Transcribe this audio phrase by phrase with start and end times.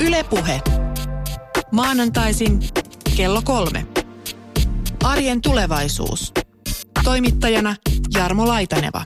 [0.00, 0.60] Ylepuhe.
[1.72, 2.60] Maanantaisin
[3.16, 3.86] kello kolme.
[5.04, 6.32] Arjen tulevaisuus.
[7.04, 7.76] Toimittajana
[8.14, 9.04] Jarmo Laitaneva.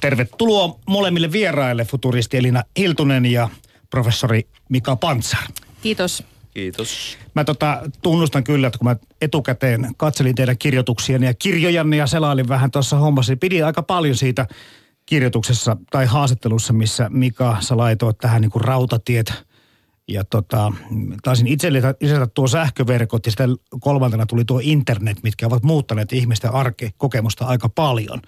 [0.00, 3.48] Tervetuloa molemmille vieraille, futuristi Elina Hiltunen ja
[3.90, 5.42] professori Mika Pantsar.
[5.82, 6.24] Kiitos.
[6.54, 7.18] Kiitos.
[7.34, 12.48] Mä tota, tunnustan kyllä, että kun mä etukäteen katselin teidän kirjoituksianne ja kirjojanne ja selailin
[12.48, 14.46] vähän tuossa hommassa, niin pidin aika paljon siitä
[15.06, 19.32] kirjoituksessa tai haastattelussa, missä Mika, sä laitoit tähän niin kuin rautatiet
[20.08, 20.72] ja tota,
[21.22, 26.54] taisin itselle lisätä tuo sähköverkot ja sitten kolmantena tuli tuo internet, mitkä ovat muuttaneet ihmisten
[26.54, 28.20] arkekokemusta aika paljon.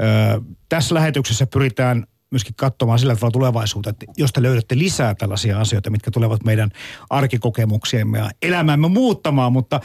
[0.00, 5.60] Öö, tässä lähetyksessä pyritään myöskin katsomaan sillä tavalla tulevaisuutta, että jos te löydätte lisää tällaisia
[5.60, 6.70] asioita, mitkä tulevat meidän
[7.10, 9.80] arkikokemuksiemme ja elämämme muuttamaan, mutta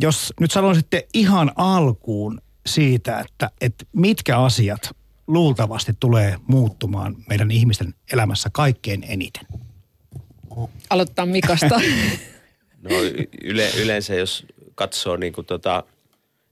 [0.00, 4.90] jos nyt sanoisitte ihan alkuun siitä, että, että mitkä asiat
[5.26, 9.46] luultavasti tulee muuttumaan meidän ihmisten elämässä kaikkein eniten?
[10.90, 11.80] Aloittaa Mikasta.
[12.82, 12.96] No
[13.42, 15.84] yle, yleensä jos katsoo niin kuin tota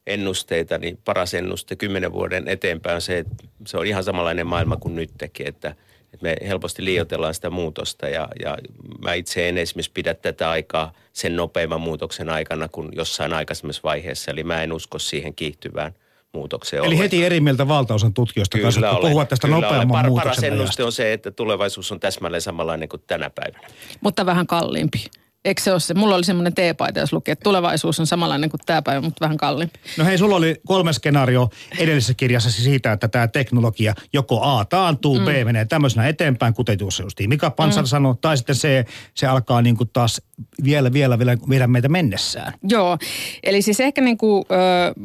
[0.06, 3.34] ennusteita, niin paras ennuste kymmenen vuoden eteenpäin on se, että
[3.66, 5.68] se on ihan samanlainen maailma kuin nyt tekee, että,
[6.12, 8.58] että me helposti liioitellaan sitä muutosta ja, ja
[9.02, 14.30] mä itse en esimerkiksi pidä tätä aikaa sen nopeimman muutoksen aikana kuin jossain aikaisemmassa vaiheessa,
[14.30, 15.94] eli mä en usko siihen kiihtyvään
[16.34, 16.78] muutokseen.
[16.78, 17.02] Eli ollenkaan.
[17.04, 19.00] heti eri mieltä valtaosan tutkijoista kanssa, jotka olen.
[19.10, 20.04] puhuvat tästä Kyllä nopeamman olen.
[20.04, 23.68] Par- muutoksen Paras ennuste on se, että tulevaisuus on täsmälleen samanlainen kuin tänä päivänä.
[24.00, 25.04] mutta vähän kalliimpi.
[25.44, 25.94] Eikö se ole se?
[25.94, 29.36] Mulla oli semmoinen teepaita, jos luki, että tulevaisuus on samanlainen kuin tämä päivä, mutta vähän
[29.36, 29.78] kalliimpi.
[29.98, 35.18] No hei, sulla oli kolme skenaario edellisessä kirjassasi siitä, että tämä teknologia joko A taantuu,
[35.18, 35.24] mm.
[35.24, 37.86] B menee tämmöisenä eteenpäin, kuten tuossa justiin Mika Pansar mm.
[37.86, 40.22] sanoi, tai sitten C, se alkaa niin kuin taas
[40.64, 42.52] vielä, vielä, vielä viedä meitä mennessään.
[42.62, 42.98] Joo,
[43.42, 44.54] eli siis ehkä niin kuin, ö,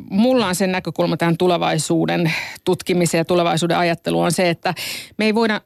[0.10, 4.73] mulla on sen näkökulma tähän tulevaisuuden tutkimiseen ja tulevaisuuden ajatteluun on se, että
[5.17, 5.62] me ei voida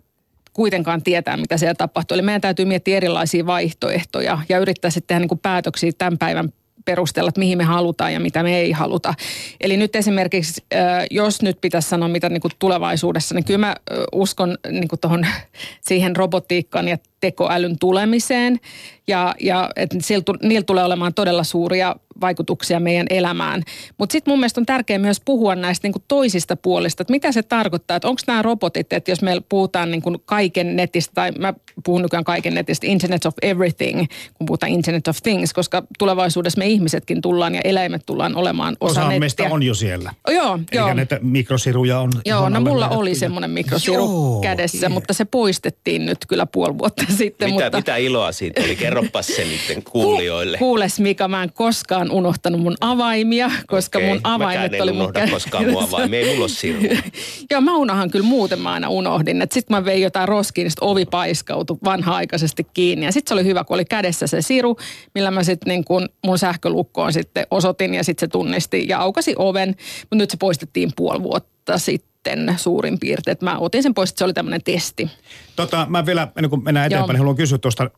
[0.53, 2.15] kuitenkaan tietää, mitä siellä tapahtuu.
[2.15, 6.49] Eli meidän täytyy miettiä erilaisia vaihtoehtoja ja yrittää sitten tehdä niin kuin päätöksiä tämän päivän
[6.85, 9.13] perusteella, että mihin me halutaan ja mitä me ei haluta.
[9.61, 10.65] Eli nyt esimerkiksi,
[11.11, 13.75] jos nyt pitäisi sanoa mitä niin kuin tulevaisuudessa, niin kyllä mä
[14.11, 15.25] uskon niin kuin tohon,
[15.81, 18.59] siihen robotiikkaan ja tekoälyn tulemiseen.
[19.07, 19.97] Ja, ja että
[20.41, 23.63] niillä tulee olemaan todella suuria vaikutuksia meidän elämään.
[23.97, 27.43] Mutta sitten mun mielestä on tärkeää myös puhua näistä niinku toisista puolista, että mitä se
[27.43, 31.53] tarkoittaa, että onko nämä robotit, että jos me puhutaan niinku kaiken netistä, tai mä
[31.85, 36.67] puhun nykyään kaiken netistä, Internet of Everything, kun puhutaan Internet of Things, koska tulevaisuudessa me
[36.67, 39.19] ihmisetkin tullaan ja eläimet tullaan olemaan osa, Osa nettiä.
[39.19, 40.13] meistä on jo siellä.
[40.27, 40.93] Oh, joo, Eli joo.
[40.93, 44.93] näitä mikrosiruja on Joo, no mulla oli ja- semmoinen mikrosiru Joo, kädessä, hieno.
[44.93, 47.49] mutta se poistettiin nyt kyllä puoli vuotta sitten.
[47.53, 47.77] Mitä, mutta...
[47.77, 48.75] mitä iloa siitä oli?
[48.75, 50.57] Kerropas se nyt kuulijoille.
[50.57, 54.91] Kuules Mika, mä en koskaan unohtanut mun avaimia, koska Okei, mun avaimet mäkään en oli
[54.91, 56.19] mun unohda koskaan mun avaimia.
[56.19, 57.03] Ei mulla ole.
[57.51, 59.41] Joo, mä unohan kyllä muuten mä aina unohdin.
[59.41, 63.05] Että sit mä vein jotain roskiin, niin sit ovi paiskautui vanha-aikaisesti kiinni.
[63.05, 64.77] Ja sit se oli hyvä, kun oli kädessä se siru,
[65.15, 69.35] millä mä sitten niin kun mun sähkölukkoon sitten osoitin ja sitten se tunnisti ja aukasi
[69.37, 69.69] oven.
[70.01, 73.37] Mutta nyt se poistettiin puoli vuotta sitten suurin piirtein.
[73.41, 75.09] Mä otin sen pois, että se oli tämmöinen testi.
[75.55, 77.13] Tota, mä vielä, ennen kuin mennään eteenpäin, Joo.
[77.13, 77.89] niin haluan kysyä tuosta,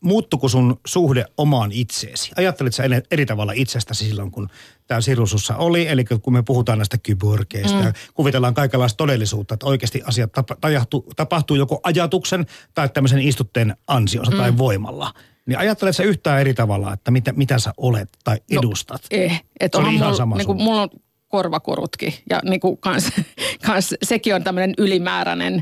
[0.00, 2.30] muuttuko sun suhde omaan itseesi?
[2.36, 4.48] Ajattelit sä eri- tavalla itsestäsi silloin, kun
[4.86, 5.88] tämä Sirusussa oli?
[5.88, 7.92] Eli kun me puhutaan näistä kyborgeista mm.
[8.14, 14.40] kuvitellaan kaikenlaista todellisuutta, että oikeasti asiat tajahtu, tapahtuu joko ajatuksen tai tämmöisen istutteen ansiosta mm.
[14.40, 15.14] tai voimalla.
[15.46, 19.02] Niin ajattelet sä yhtään eri tavalla, että mitä, mitä sä olet tai edustat?
[19.02, 20.90] No, eh, että onhan ihan mulla, sama niin kuin, mulla on
[21.28, 23.12] korvakorutkin ja niin kuin kans,
[23.66, 25.60] kans, sekin on tämmöinen ylimääräinen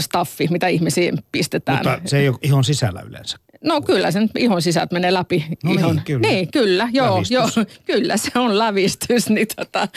[0.00, 1.78] staffi, mitä ihmisiin pistetään.
[1.78, 3.36] Mutta se ei ole ihon sisällä yleensä.
[3.64, 5.44] No kyllä sen ihon sisältä menee läpi.
[5.64, 6.00] No niin, ihon.
[6.04, 6.28] kyllä.
[6.28, 7.30] Niin, kyllä, joo, Lävistys.
[7.30, 7.48] joo,
[7.92, 9.30] kyllä se on lävistys.
[9.30, 9.88] Niin tota,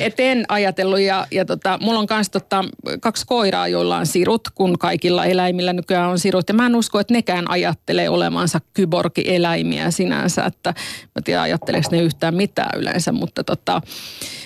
[0.00, 2.64] et en ajatellut ja, ja tota, mulla on myös tota,
[3.00, 6.48] kaksi koiraa, joilla on sirut, kun kaikilla eläimillä nykyään on sirut.
[6.48, 10.74] Ja mä en usko, että nekään ajattelee olevansa kyborgi-eläimiä sinänsä, että
[11.14, 13.82] mä tiedän ajatteleeko ne yhtään mitään yleensä, mutta tota,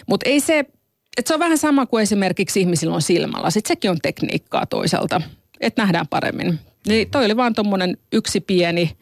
[0.06, 0.59] mut ei se,
[1.16, 3.50] että se on vähän sama kuin esimerkiksi ihmisillä on silmällä.
[3.50, 5.21] Sitten sekin on tekniikkaa toisaalta,
[5.60, 6.59] että nähdään paremmin.
[6.88, 8.97] Niin toi oli vaan tuommoinen yksi pieni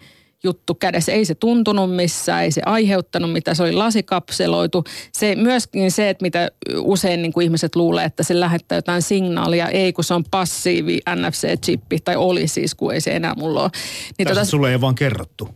[0.45, 1.13] juttu kädessä.
[1.13, 4.85] Ei se tuntunut missään, ei se aiheuttanut mitä, se oli lasikapseloitu.
[5.13, 9.69] Se, myöskin se, että mitä usein niin kuin ihmiset luulee, että se lähettää jotain signaalia,
[9.69, 13.71] ei kun se on passiivi NFC-chippi, tai oli siis, kun ei se enää mulla ole.
[14.19, 15.49] Niin Tässä sulle ei vaan kerrottu.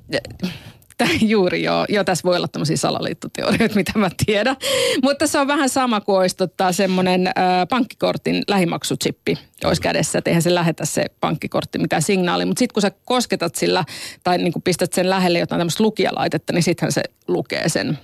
[0.98, 1.84] Tää juuri joo.
[1.88, 4.56] Joo, tässä voi olla tämmöisiä salaliittoteorioita, mitä mä tiedän.
[5.02, 7.34] Mutta se on vähän sama kuin olisi tota, semmoinen äh,
[7.68, 9.38] pankkikortin lähimaksuchippi.
[9.64, 12.44] Olisi kädessä, että eihän se lähetä se pankkikortti mitään signaali.
[12.44, 13.84] Mutta sitten kun sä kosketat sillä
[14.24, 17.98] tai niin pistät sen lähelle jotain tämmöistä lukijalaitetta, niin sittenhän se lukee sen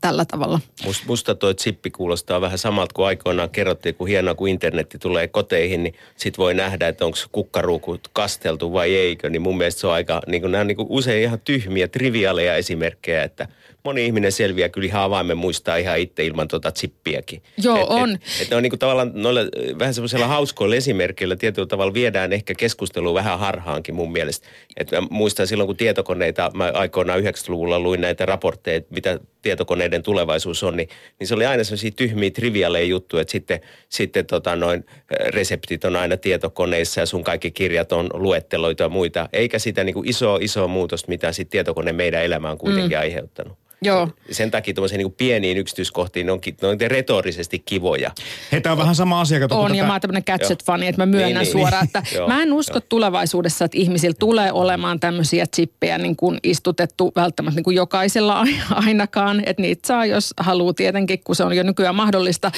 [0.00, 0.60] tällä tavalla.
[0.84, 5.28] Must, musta toi chippi kuulostaa vähän samalta kuin aikoinaan kerrottiin, kun hienoa kun internetti tulee
[5.28, 9.30] koteihin, niin sit voi nähdä, että onko kukkaruukut kasteltu vai eikö.
[9.30, 11.88] Niin mun mielestä se on aika, niin kuin, nämä on niin kuin usein ihan tyhmiä,
[11.88, 13.48] triviaaleja esimerkkejä, että
[13.84, 17.42] moni ihminen selviää kyllä ihan avaimen muistaa ihan itse ilman tuota chippiäkin.
[17.62, 18.10] Joo, et, on.
[18.10, 19.40] Et, et ne on niin kuin tavallaan noilla,
[19.78, 24.48] vähän semmoisella hauskoilla esimerkkeillä tietyllä tavalla viedään ehkä keskustelua vähän harhaankin mun mielestä.
[24.76, 30.62] Et mä muistan silloin, kun tietokoneita, mä aikoinaan 90-luvulla luin näitä raportteja, mitä tietokoneiden tulevaisuus
[30.62, 30.88] on, niin,
[31.18, 35.96] niin se oli aina sellaisia tyhmiä, triviaaleja juttuja, että sitten, sitten tota noin, reseptit on
[35.96, 40.38] aina tietokoneissa ja sun kaikki kirjat on luetteloita ja muita, eikä sitä niin kuin isoa,
[40.40, 43.00] isoa muutosta, mitä sitten tietokone meidän elämään kuitenkin mm.
[43.00, 43.67] aiheuttanut.
[43.82, 44.08] Joo.
[44.30, 48.10] Sen takia tuommoisiin niin pieniin yksityiskohtiin ne on, ne on retorisesti kivoja.
[48.52, 49.38] Hei, tämä on vähän sama asia.
[49.50, 49.76] On, tätä...
[49.76, 51.52] ja mä oon tämmöinen gadget-fani, että mä myönnän niin, niin.
[51.52, 56.38] suoraan, että joo, mä en usko tulevaisuudessa, että ihmisillä tulee olemaan tämmöisiä chippejä niin kuin
[56.42, 59.42] istutettu välttämättä niin kuin jokaisella ainakaan.
[59.46, 62.52] Että niitä saa, jos haluaa tietenkin, kun se on jo nykyään mahdollista.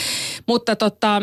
[0.47, 1.23] Mutta tota, äh,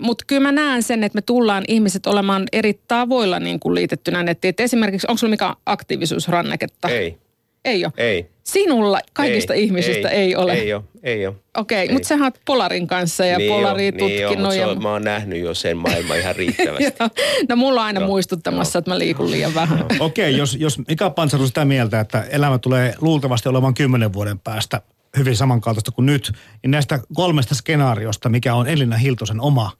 [0.00, 4.22] mut kyllä mä näen sen, että me tullaan ihmiset olemaan eri tavoilla niin kuin liitettynä
[4.22, 4.50] nettiin.
[4.50, 6.88] Et esimerkiksi, onko sulla mikä aktiivisuusranneketta?
[6.88, 7.18] Ei.
[7.64, 7.92] Ei ole?
[7.96, 8.37] Ei.
[8.52, 10.52] Sinulla kaikista ei, ihmisistä ei, ei ole?
[10.52, 11.34] Ei ole, ei ole.
[11.56, 14.50] Okei, okay, mutta sä oot Polarin kanssa ja niin Polari tutkinut.
[14.50, 14.74] Niin ja...
[14.74, 16.92] mä oon nähnyt jo sen maailman ihan riittävästi.
[17.48, 18.80] no mulla on aina no, muistuttamassa, no.
[18.80, 19.82] että mä liikun liian vähän.
[19.82, 24.12] Okei, okay, jos, jos Mika Pansar on sitä mieltä, että elämä tulee luultavasti olemaan kymmenen
[24.12, 24.80] vuoden päästä
[25.16, 29.72] hyvin samankaltaista kuin nyt, niin näistä kolmesta skenaariosta, mikä on Elina Hiltosen oma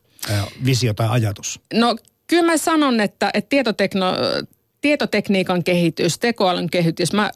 [0.64, 1.60] visio tai ajatus?
[1.74, 4.06] No kyllä mä sanon, että, että tietotekno,
[4.80, 7.30] tietotekniikan kehitys, tekoälyn kehitys, mä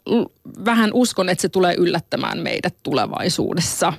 [0.64, 3.92] vähän uskon, että se tulee yllättämään meidät tulevaisuudessa.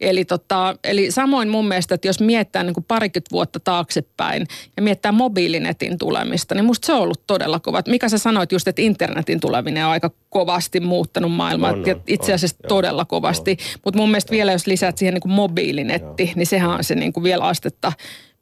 [0.00, 4.46] Eli, tota, eli samoin mun mielestä, että jos miettää niin kuin parikymmentä vuotta taaksepäin
[4.76, 7.82] ja miettää mobiilinetin tulemista, niin musta se on ollut todella kova.
[7.88, 11.70] Mikä sä sanoit just, että internetin tuleminen on aika kovasti muuttanut maailmaa.
[11.70, 13.56] On, on, itse asiassa on, todella joo, kovasti.
[13.84, 14.36] Mutta mun mielestä joo.
[14.36, 16.32] vielä jos lisäät siihen niin kuin mobiilinetti, joo.
[16.36, 17.92] niin sehän on se niin kuin vielä astetta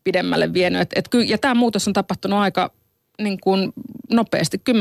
[0.04, 0.82] pidemmälle vienyt.
[0.82, 2.70] Et, et, ja tämä muutos on tapahtunut aika
[3.24, 3.72] niin kuin
[4.10, 4.72] nopeasti, 10-20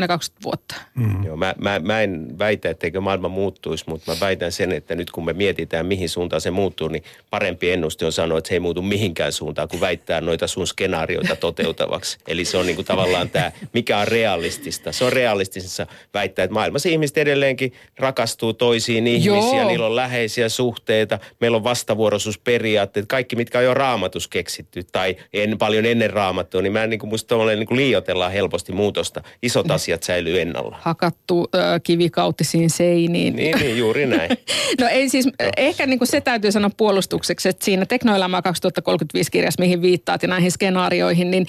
[0.44, 0.76] vuotta.
[0.96, 1.24] Mm.
[1.24, 5.12] Joo, mä, mä, mä en väitä, etteikö maailma muuttuisi, mutta mä väitän sen, että nyt
[5.12, 8.60] kun me mietitään, mihin suuntaan se muuttuu, niin parempi ennuste on sanoa, että se ei
[8.60, 12.18] muutu mihinkään suuntaan, kuin väittää noita sun skenaarioita toteutavaksi.
[12.28, 14.92] Eli se on niin kuin tavallaan tämä, mikä on realistista.
[14.92, 19.68] Se on realistisessa väittää, että maailmassa ihmiset edelleenkin rakastuu toisiin ihmisiä, Joo.
[19.68, 25.58] niillä on läheisiä suhteita, meillä on vastavuoroisuusperiaatteet, kaikki mitkä on jo raamatus keksitty tai en,
[25.58, 29.24] paljon ennen raamattua, niin mä en niin kuin musta niin kuin liioitellaan helposti muutosta.
[29.42, 30.78] Isot asiat säilyy ennalla.
[30.82, 33.36] Hakattu äh, kivikautisiin seiniin.
[33.36, 34.30] Niin, niin juuri näin.
[34.82, 35.32] no ei siis, no.
[35.58, 40.28] ehkä niin kuin se täytyy sanoa puolustukseksi, että siinä Teknoelämä 2035 kirjassa, mihin viittaat ja
[40.28, 41.48] näihin skenaarioihin, niin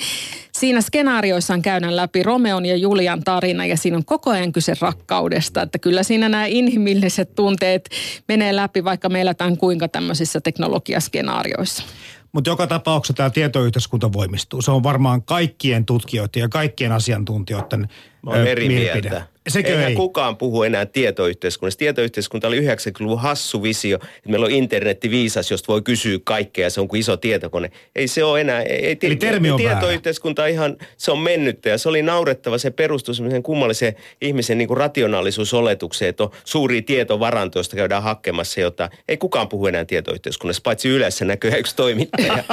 [0.52, 5.62] siinä skenaarioissaan käydään läpi Romeon ja Julian tarina ja siinä on koko ajan kyse rakkaudesta.
[5.62, 7.88] Että kyllä siinä nämä inhimilliset tunteet
[8.28, 11.82] menee läpi, vaikka me eletään kuinka tämmöisissä teknologiaskenaarioissa.
[12.32, 14.62] Mutta joka tapauksessa tämä tietoyhteiskunta voimistuu.
[14.62, 17.88] Se on varmaan kaikkien tutkijoiden ja kaikkien asiantuntijoiden
[18.22, 19.08] Mä oon eri mielipide.
[19.10, 19.32] mieltä.
[19.48, 19.94] Sekö Eihän ei?
[19.96, 21.78] kukaan puhu enää tietoyhteiskunnasta.
[21.78, 26.80] Tietoyhteiskunta oli 90-luvun hassu visio, että meillä on internetti viisas, josta voi kysyä kaikkea, se
[26.80, 27.70] on kuin iso tietokone.
[27.96, 28.62] Ei se ole enää.
[28.62, 30.52] Ei, Eli termi on Tietoyhteiskunta väärä.
[30.52, 32.58] ihan, se on mennyttä ja se oli naurettava.
[32.58, 38.60] Se perustui semmoisen kummallisen ihmisen niin kuin rationaalisuusoletukseen, että on suuria tietovarantoja, joista käydään hakemassa
[38.60, 38.90] jotain.
[39.08, 42.44] Ei kukaan puhu enää tietoyhteiskunnasta, paitsi yleensä näkyy yksi toimittaja.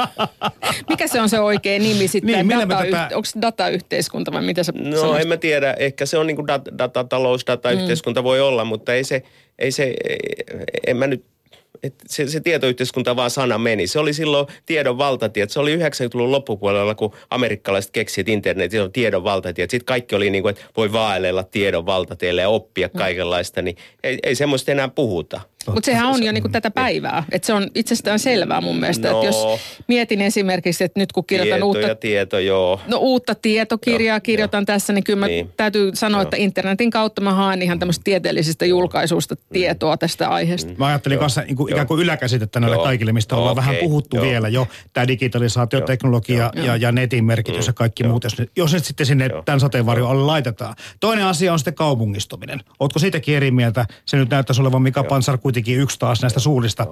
[0.88, 2.48] Mikä se on se oikea nimi sitten?
[2.48, 3.08] Niin, datayh- tätä...
[3.14, 5.22] Onko datayhteiskunta vai mitä se No sanoisit?
[5.22, 5.59] en mä tiedä.
[5.78, 8.24] Ehkä se on niin kuin dat- datatalous, datayhteiskunta mm.
[8.24, 9.22] voi olla, mutta ei se,
[9.58, 9.94] ei se,
[10.86, 11.24] en mä nyt
[11.82, 13.86] että se, se tietoyhteiskunta vaan sana meni.
[13.86, 15.50] Se oli silloin tiedon valtatiet.
[15.50, 19.70] Se oli 90-luvun loppupuolella, kun amerikkalaiset keksivät internetin, on tiedon valtatiet.
[19.70, 22.98] Sitten kaikki oli niin kuin, että voi vaellella tiedon valtateille ja oppia mm.
[22.98, 23.62] kaikenlaista.
[23.62, 25.40] Niin ei, ei semmoista enää puhuta.
[25.74, 27.24] Mutta sehän on jo niinku tätä päivää.
[27.32, 29.10] Että se on itsestään selvää mun mielestä.
[29.10, 29.46] No, että jos
[29.86, 31.86] mietin esimerkiksi, että nyt kun kirjoitan tieto uutta...
[31.86, 32.80] Ja tieto, joo.
[32.86, 34.66] No uutta tietokirjaa joo, kirjoitan jo.
[34.66, 35.50] tässä, niin kyllä niin.
[35.56, 36.22] täytyy sanoa, joo.
[36.22, 39.40] että internetin kautta mä haen ihan tämmöistä tieteellisistä julkaisuista mm.
[39.52, 40.70] tietoa tästä aiheesta.
[40.70, 40.78] Mm.
[40.78, 41.20] Mä ajattelin joo.
[41.20, 42.84] kanssa niin kuin, ikään kuin yläkäsitettä näille joo.
[42.84, 43.62] kaikille, mistä ollaan okay.
[43.62, 44.24] vähän puhuttu joo.
[44.24, 44.66] vielä jo.
[44.92, 45.86] Tämä digitalisaatio, joo.
[45.86, 46.66] teknologia joo.
[46.66, 47.68] Ja, ja netin merkitys mm.
[47.68, 48.10] ja kaikki joo.
[48.10, 48.24] muut.
[48.24, 49.42] Jos, jos nyt sitten sinne joo.
[49.42, 50.74] tämän sateenvarjon alle laitetaan.
[51.00, 52.60] Toinen asia on sitten kaupungistuminen.
[52.80, 53.86] Ootko siitäkin eri mieltä?
[54.06, 56.86] Se nyt näyttäisi olevan Mika Pansar kuitenkin yksi taas näistä suurista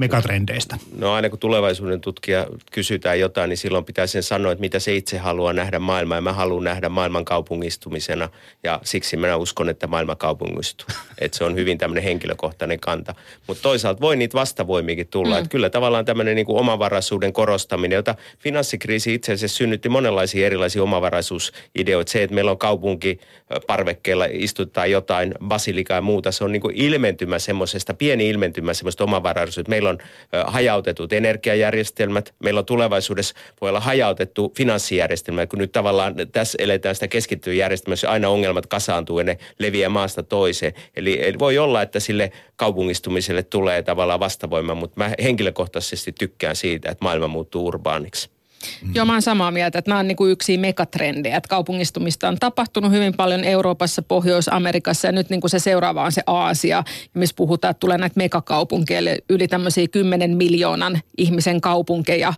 [0.00, 0.76] megatrendeistä?
[0.98, 4.94] No aina kun tulevaisuuden tutkija kysytään jotain, niin silloin pitää sen sanoa, että mitä se
[4.94, 6.16] itse haluaa nähdä maailmaa.
[6.16, 8.28] Ja mä haluan nähdä maailman kaupungistumisena
[8.62, 10.86] ja siksi minä uskon, että maailma kaupungistuu.
[11.18, 13.14] että se on hyvin tämmöinen henkilökohtainen kanta.
[13.46, 15.34] Mutta toisaalta voi niitä vastavoimiakin tulla.
[15.34, 15.38] Mm.
[15.38, 22.12] Että kyllä tavallaan tämmöinen niin omavaraisuuden korostaminen, jota finanssikriisi itse asiassa synnytti monenlaisia erilaisia omavaraisuusideoita.
[22.12, 23.20] Se, että meillä on kaupunki
[23.66, 29.70] parvekkeella istuttaa jotain basilikaa ja muuta, se on niin ilmentymä semmoisesta pieni ilmentymä semmoista omavaraisuutta.
[29.70, 29.98] Meillä on
[30.46, 37.08] hajautetut energiajärjestelmät, meillä on tulevaisuudessa voi olla hajautettu finanssijärjestelmä, kun nyt tavallaan tässä eletään sitä
[37.08, 40.72] keskittyä järjestelmässä, aina ongelmat kasaantuu ja ne leviää maasta toiseen.
[40.96, 46.90] Eli, eli voi olla, että sille kaupungistumiselle tulee tavallaan vastavoima, mutta mä henkilökohtaisesti tykkään siitä,
[46.90, 48.39] että maailma muuttuu urbaaniksi.
[48.82, 48.90] Mm.
[48.94, 52.92] Joo, mä oon samaa mieltä, että nämä on niin yksi megatrendejä, että kaupungistumista on tapahtunut
[52.92, 57.80] hyvin paljon Euroopassa, Pohjois-Amerikassa ja nyt kuin se seuraava on se Aasia, missä puhutaan, että
[57.80, 62.32] tulee näitä megakaupunkeja, yli tämmöisiä 10 miljoonan ihmisen kaupunkeja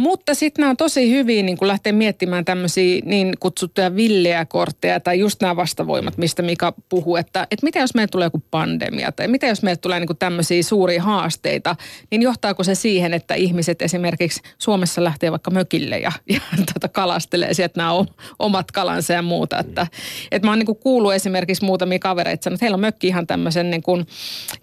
[0.00, 5.00] mutta sitten nämä on tosi hyviä niin kun lähtee miettimään tämmöisiä niin kutsuttuja villejä kortteja
[5.00, 9.12] tai just nämä vastavoimat, mistä Mika puhuu, että, että mitä jos meillä tulee joku pandemia
[9.12, 11.76] tai mitä jos meillä tulee niin tämmöisiä suuria haasteita,
[12.10, 16.40] niin johtaako se siihen, että ihmiset esimerkiksi Suomessa lähtee vaikka mökille ja, ja
[16.72, 17.90] tuota, kalastelee sieltä nämä
[18.38, 19.58] omat kalansa ja muuta.
[19.58, 19.86] Että,
[20.30, 23.82] että mä oon niin kuullut esimerkiksi muutamia kavereita että heillä on mökki ihan tämmöisen niin
[23.82, 24.06] kuin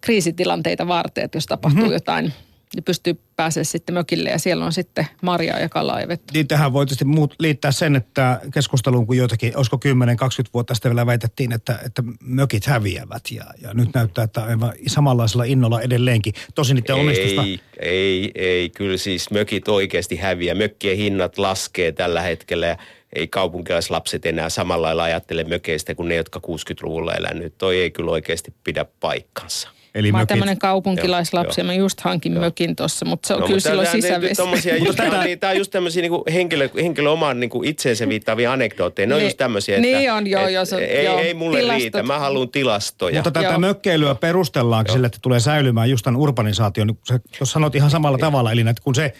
[0.01, 1.93] kriisitilanteita varten, että jos tapahtuu mm-hmm.
[1.93, 2.33] jotain–
[2.75, 6.33] niin pystyy pääsemään sitten mökille ja siellä on sitten marjaa ja kalaa ja vettä.
[6.33, 10.91] Niin tähän voi tietysti muut liittää sen, että keskusteluun kun joitakin, olisiko 10-20 vuotta sitten
[10.91, 16.33] vielä väitettiin, että, että mökit häviävät ja, ja nyt näyttää, että aivan samanlaisella innolla edelleenkin.
[16.55, 17.41] Tosin niiden ei, onnistusta...
[17.79, 20.55] Ei, ei, kyllä siis mökit oikeasti häviää.
[20.55, 22.77] Mökkien hinnat laskee tällä hetkellä ja
[23.15, 27.57] ei kaupunkilaislapset enää samalla lailla ajattele mökeistä kuin ne, jotka 60-luvulla elänyt.
[27.57, 29.76] Toi ei kyllä oikeasti pidä paikkansa.
[29.97, 32.43] Eli mä oon tämmöinen kaupunkilaislapsi ja mä just hankin joo.
[32.43, 34.41] mökin tuossa, mutta se on no, kyllä silloin sisävesi.
[35.23, 39.07] niin, tämä on just tämmöisiä niin henkilö, henkilö omaan niin itseensä viittaavia anekdootteja.
[39.07, 41.59] Ne on just tämmöisiä, että niin on, joo, et, jos on, ei, joo, ei mulle
[41.59, 41.81] tilastot.
[41.81, 43.15] riitä, mä haluan tilastoja.
[43.15, 43.59] Mutta tätä joo.
[43.59, 48.51] mökkeilyä perustellaan sille, että tulee säilymään just tämän urbanisaation, niin jos sanot ihan samalla tavalla,
[48.51, 49.13] eli että kun se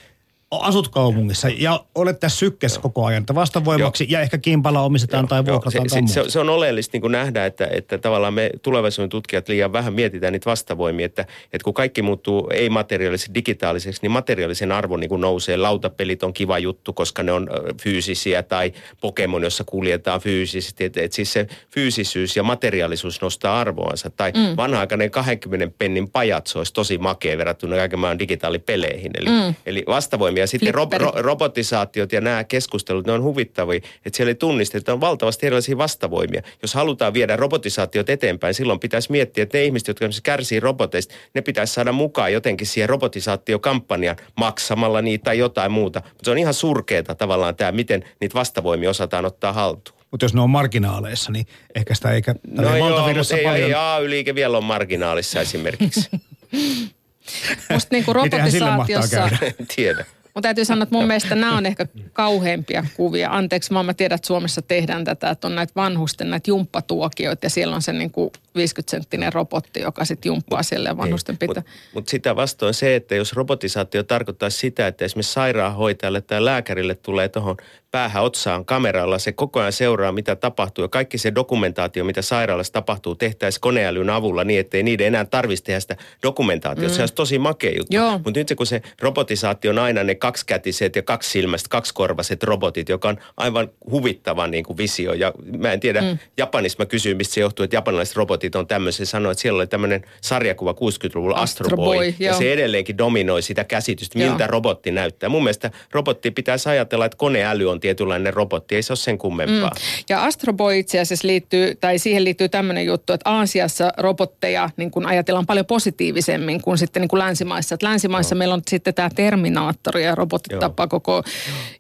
[0.51, 4.12] asut kaupungissa ja olet tässä sykkeessä koko ajan, että vastavoimaksi Joo.
[4.12, 5.27] ja ehkä kimpala omistetaan Joo.
[5.27, 9.50] tai vuokrataan se, se, se, on oleellista niin nähdä, että, että tavallaan me tulevaisuuden tutkijat
[9.50, 11.22] liian vähän mietitään niitä vastavoimia, että,
[11.54, 15.58] että kun kaikki muuttuu ei-materiaaliseksi digitaaliseksi, niin materiaalisen arvo niin kuin nousee.
[15.58, 17.50] Lautapelit on kiva juttu, koska ne on
[17.82, 20.84] fyysisiä tai Pokemon, jossa kuljetaan fyysisesti.
[20.84, 24.10] Että et siis se fyysisyys ja materiaalisuus nostaa arvoansa.
[24.10, 24.58] Tai mm.
[24.58, 29.12] vanha-aikainen 20 pennin pajat, se olisi tosi makea verrattuna kaiken maailman digitaalipeleihin.
[29.18, 29.56] Eli, mm.
[29.66, 34.32] eli vastavoimia ja sitten ro, ro, robotisaatiot ja nämä keskustelut, ne on huvittavia, että siellä
[34.32, 36.41] ei tunnista, että on valtavasti erilaisia vastavoimia.
[36.62, 41.41] Jos halutaan viedä robotisaatiot eteenpäin, silloin pitäisi miettiä, että ne ihmiset, jotka kärsii roboteista, ne
[41.41, 46.01] pitäisi saada mukaan jotenkin siihen robotisaatiokampanjaan maksamalla niitä tai jotain muuta.
[46.06, 49.98] Mutta se on ihan surkeeta tavallaan tämä, miten niitä vastavoimia osataan ottaa haltuun.
[50.12, 53.70] Mutta jos ne on marginaaleissa, niin ehkä sitä eikä No joo, mutta ei, paljon...
[53.70, 56.10] ei AY-liike vielä on marginaalissa esimerkiksi.
[57.74, 59.29] Musta niinku robotisaatiossa...
[59.75, 60.06] Tiedä.
[60.38, 63.29] Mutta täytyy sanoa, että mun mielestä nämä on ehkä kauheimpia kuvia.
[63.32, 67.50] Anteeksi, mä, mä tiedän, että Suomessa tehdään tätä, että on näitä vanhusten näitä jumppatuokioita ja
[67.50, 71.64] siellä on se niin kuin 50-senttinen robotti, joka sitten jumppaa siellä vanhusten pitää.
[71.64, 76.96] Mutta mut sitä vastoin se, että jos robotisaatio tarkoittaa sitä, että esimerkiksi sairaanhoitajalle tai lääkärille
[76.96, 77.58] tulee tuohon
[77.92, 80.84] päähän otsaan kameralla, se koko ajan seuraa, mitä tapahtuu.
[80.84, 85.64] Ja kaikki se dokumentaatio, mitä sairaalassa tapahtuu, tehtäisiin koneälyn avulla niin, ettei niiden enää tarvitsisi
[85.64, 86.90] tehdä sitä dokumentaatiota.
[86.90, 86.96] Mm.
[86.96, 87.98] Se olisi tosi makea juttu.
[88.24, 93.10] Mutta nyt se, kun se robotisaatio on aina ne kaksikätiset ja kaksisilmäiset, kaksikorvaset robotit, joka
[93.10, 95.14] on aivan huvittava niin kuin visio.
[95.14, 96.18] Ja mä en tiedä, mm.
[96.38, 99.06] Japanissa mä kysyin, mistä se johtuu, että japanilaiset robotit on tämmöisiä.
[99.06, 101.98] Sanoin, että siellä oli tämmöinen sarjakuva 60-luvulla Astro, Astro Boy.
[101.98, 104.48] Boy ja se edelleenkin dominoi sitä käsitystä, miltä joo.
[104.48, 105.30] robotti näyttää.
[105.30, 109.70] Mun mielestä robotti pitäisi ajatella, että koneäly on tietynlainen robotti, ei se ole sen kummempaa.
[109.70, 110.04] Mm.
[110.10, 114.92] Ja Astro Boy itse asiassa liittyy, tai siihen liittyy tämmöinen juttu, että Aasiassa robotteja niin
[114.92, 117.75] kun ajatellaan paljon positiivisemmin kuin sitten niin kuin länsimaissa.
[117.75, 118.39] Että länsimaissa no.
[118.39, 120.60] meillä on sitten tämä Terminaattori ja robotit Joo.
[120.60, 121.24] tappaa koko Joo.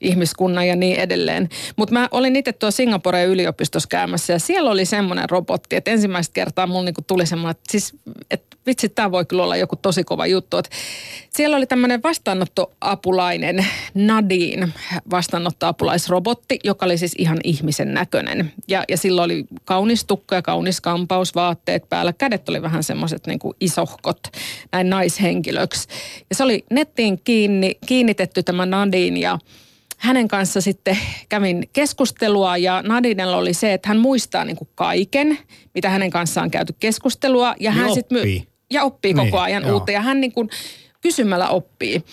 [0.01, 1.49] ihmiskunnan ja niin edelleen.
[1.75, 6.33] Mutta mä olin itse tuo Singaporen yliopistossa käymässä ja siellä oli semmoinen robotti, että ensimmäistä
[6.33, 7.95] kertaa mulla niinku tuli semmoinen, että siis,
[8.31, 10.57] että vitsi, tämä voi kyllä olla joku tosi kova juttu.
[10.57, 10.75] Että
[11.29, 14.69] siellä oli tämmöinen vastaanottoapulainen Nadine
[15.11, 18.53] vastaanottoapulaisrobotti, joka oli siis ihan ihmisen näköinen.
[18.67, 22.13] Ja, ja sillä oli kaunis tukka ja kaunis kampaus, vaatteet päällä.
[22.13, 24.19] Kädet oli vähän semmoiset niin kuin isohkot
[24.71, 25.87] näin naishenkilöksi.
[26.29, 29.39] Ja se oli nettiin kiinni, kiinnitetty tämä Nadine ja
[29.97, 30.97] hänen kanssa sitten
[31.29, 35.37] kävin keskustelua ja Nadinella oli se, että hän muistaa niin kuin kaiken,
[35.73, 37.55] mitä hänen kanssaan on käyty keskustelua.
[37.59, 39.73] Ja niin hän sitten my- ja oppii niin, koko ajan joo.
[39.73, 40.49] uutta ja hän niin kuin
[41.01, 42.03] kysymällä oppii.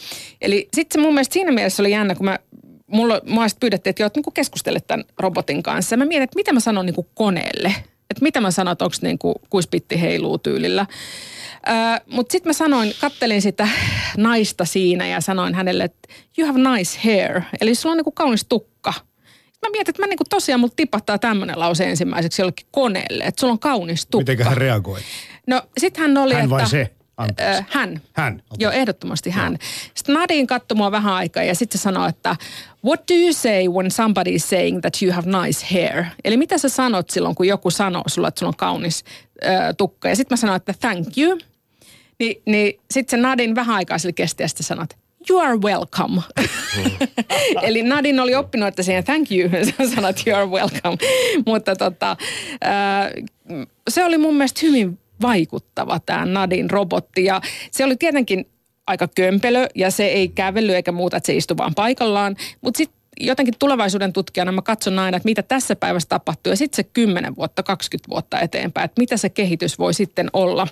[0.41, 2.39] Eli sitten se mun mielestä siinä mielessä oli jännä, kun mä
[2.87, 5.97] mulla, mua pyydettiin, että joo, niin kuin keskustelet tämän robotin kanssa.
[5.97, 7.75] Mä mietin, että mitä mä sanon niin koneelle.
[8.15, 10.87] Että mitä mä sanon, että onko niin kuin kuispitti heiluu tyylillä.
[12.07, 13.69] Mutta sitten mä sanoin, kattelin sitä
[14.17, 17.43] naista siinä ja sanoin hänelle, että you have nice hair.
[17.61, 18.93] Eli sulla on niinku kaunis tukka.
[19.63, 23.53] Mä mietin, että mä niinku tosiaan mulla tipahtaa tämmöinen lause ensimmäiseksi jollekin koneelle, että sulla
[23.53, 24.33] on kaunis tukka.
[24.33, 25.01] Miten hän reagoi?
[25.47, 26.71] No sit hän oli, hän vai että...
[26.71, 26.91] se?
[27.17, 27.61] Anteeksi.
[27.61, 28.01] Ö, hän.
[28.13, 28.57] Hän, okei.
[28.59, 29.59] Joo, ehdottomasti hän.
[29.95, 32.37] Sitten Nadine katsoi mua vähän aikaa ja sitten se sanoi, että
[32.85, 36.05] what do you say when somebody is saying that you have nice hair?
[36.25, 39.05] Eli mitä sä sanot silloin, kun joku sanoo sulle, että sulla on kaunis
[39.45, 40.09] ö, tukka?
[40.09, 41.39] Ja sitten mä sanoin, että thank you.
[42.21, 44.87] Ni, niin sitten se Nadine vähän aikaa sille kesti ja sitten sanoi,
[45.31, 46.23] you are welcome.
[47.63, 49.51] Eli Nadine oli oppinut, että siihen thank you
[49.95, 50.97] sanat you are welcome.
[51.47, 52.17] Mutta tota,
[52.61, 53.11] ää,
[53.91, 57.41] se oli mun mielestä hyvin vaikuttava tämä Nadin robotti ja
[57.71, 58.47] se oli tietenkin
[58.87, 62.37] aika kömpelö ja se ei kävellyt eikä muuta, että se istui vaan paikallaan.
[62.61, 66.77] Mutta sitten jotenkin tulevaisuuden tutkijana mä katson aina, että mitä tässä päivässä tapahtuu ja sitten
[66.77, 70.67] se 10 vuotta, 20 vuotta eteenpäin, että mitä se kehitys voi sitten olla.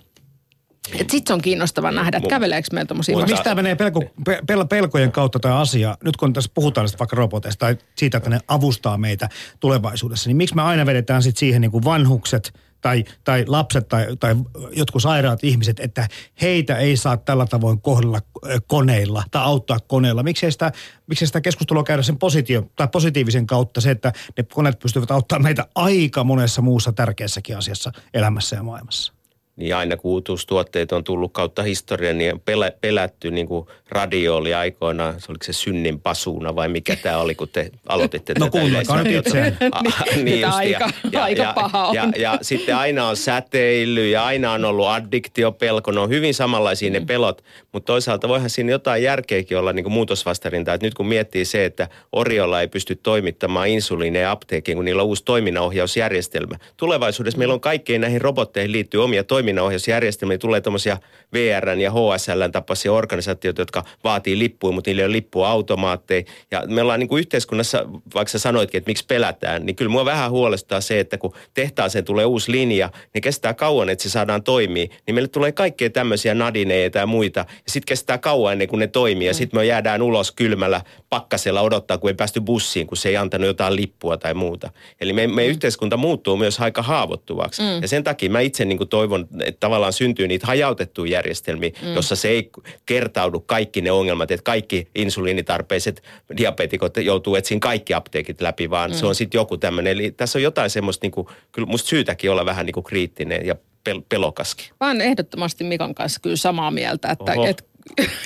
[1.11, 4.67] Sitten on kiinnostava nähdä, että käveleekö meillä tuommoisia Mutta mistä tämä menee pelko, pe- pel-
[4.69, 5.97] pelkojen kautta tämä asia?
[6.05, 9.29] Nyt kun tässä puhutaan tästä vaikka roboteista tai siitä, että ne avustaa meitä
[9.61, 14.17] tulevaisuudessa, niin miksi me aina vedetään sitten siihen niin kuin vanhukset tai, tai lapset tai,
[14.21, 14.37] tai
[14.73, 16.09] jotkut sairaat ihmiset, että
[16.43, 18.21] heitä ei saa tällä tavoin kohdella
[18.67, 20.23] koneilla tai auttaa koneilla.
[20.23, 20.73] Miksi ei sitä,
[21.07, 25.11] miksi ei sitä keskustelua käydä sen positio, tai positiivisen kautta se, että ne koneet pystyvät
[25.11, 29.22] auttamaan meitä aika monessa muussa tärkeässäkin asiassa elämässä ja maailmassa?
[29.57, 34.37] Niin aina kun uutuustuotteet on tullut kautta historian, niin on pelä, pelätty niin kuin radio
[34.37, 38.47] oli aikoinaan, se oliko se synnin pasuuna vai mikä tämä oli, kun te aloititte No
[38.47, 39.25] tätä kuunnelkaa nyt.
[39.73, 39.83] Ah,
[40.23, 40.91] Nyt just, aika-
[41.21, 41.95] aika paha on.
[41.95, 45.91] Ja, ja, sitten aina on säteily ja aina on ollut addiktiopelko.
[45.91, 49.93] Ne on hyvin samanlaisia ne pelot, mutta toisaalta voihan siinä jotain järkeäkin olla niin kuin
[49.93, 50.75] muutosvastarinta.
[50.75, 55.09] Että nyt kun miettii se, että Oriolla ei pysty toimittamaan insuliineja apteekkiin, kun niillä on
[55.09, 56.57] uusi toiminnanohjausjärjestelmä.
[56.77, 60.39] Tulevaisuudessa meillä on kaikkein näihin robotteihin liittyy omia toiminnanohjausjärjestelmiä.
[60.39, 60.99] Tulee tuommoisia
[61.33, 66.23] VRn ja HSLn tapaisia organisaatioita, jotka vaatii lippuja, mutta niillä ei ole lippua automaatteja.
[66.51, 67.85] Ja me ollaan niin kuin yhteiskunnassa,
[68.15, 72.05] vaikka sä sanoitkin, että miksi pelätään, niin kyllä mua vähän huolestaa se, että kun tehtaaseen
[72.05, 74.91] tulee uusi linja, niin kestää kauan, että se saadaan toimii.
[75.07, 77.41] Niin meille tulee kaikkea tämmöisiä nadineita ja muita.
[77.41, 79.27] Ja sitten kestää kauan ennen kuin ne toimii.
[79.27, 83.17] Ja sitten me jäädään ulos kylmällä pakkasella odottaa, kun ei päästy bussiin, kun se ei
[83.17, 84.71] antanut jotain lippua tai muuta.
[85.01, 87.63] Eli me, meidän yhteiskunta muuttuu myös aika haavoittuvaksi.
[87.63, 87.83] Mm.
[87.83, 91.95] Ja sen takia mä itse niin kuin toivon, että tavallaan syntyy niitä hajautettuja järjestelmiä, mm.
[91.95, 92.51] jossa se ei
[92.87, 96.03] kertaudu kaikki ne ongelmat, että kaikki insuliinitarpeiset
[96.37, 98.97] diabetikot joutuu etsiin kaikki apteekit läpi, vaan mm.
[98.97, 99.92] se on sitten joku tämmöinen.
[99.92, 103.47] Eli tässä on jotain semmoista, niin kuin, kyllä musta syytäkin olla vähän niin kuin kriittinen
[103.47, 103.55] ja
[103.88, 104.66] pel- pelokaskin.
[104.81, 107.47] Mä oon ehdottomasti Mikan kanssa kyllä samaa mieltä, että Oho.
[107.47, 107.64] et,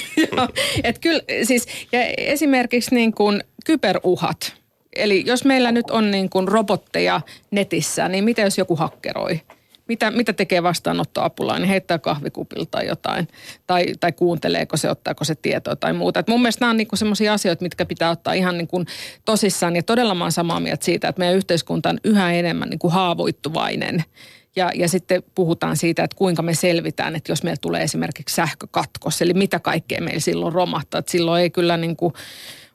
[0.85, 4.55] et kyllä siis, ja esimerkiksi niin kuin kyberuhat.
[4.97, 9.41] Eli jos meillä nyt on niin kuin robotteja netissä, niin mitä jos joku hakkeroi?
[9.89, 11.69] Mitä, mitä tekee vastaanottoapulainen?
[11.69, 13.29] Heittää kahvikupilta tai jotain?
[13.67, 16.21] Tai, tai kuunteleeko se, ottaako se tietoa tai muuta?
[16.21, 18.87] Et mun mielestä nämä on niin semmoisia asioita, mitkä pitää ottaa ihan niin kuin
[19.25, 19.77] tosissaan.
[19.77, 22.93] Ja todella mä oon samaa mieltä siitä, että meidän yhteiskunta on yhä enemmän niin kuin
[22.93, 24.05] haavoittuvainen.
[24.57, 29.23] Ja, ja sitten puhutaan siitä, että kuinka me selvitään, että jos meillä tulee esimerkiksi sähkökatkos,
[29.23, 30.99] eli mitä kaikkea meillä silloin romahtaa.
[30.99, 32.15] Että silloin ei kyllä niin kuin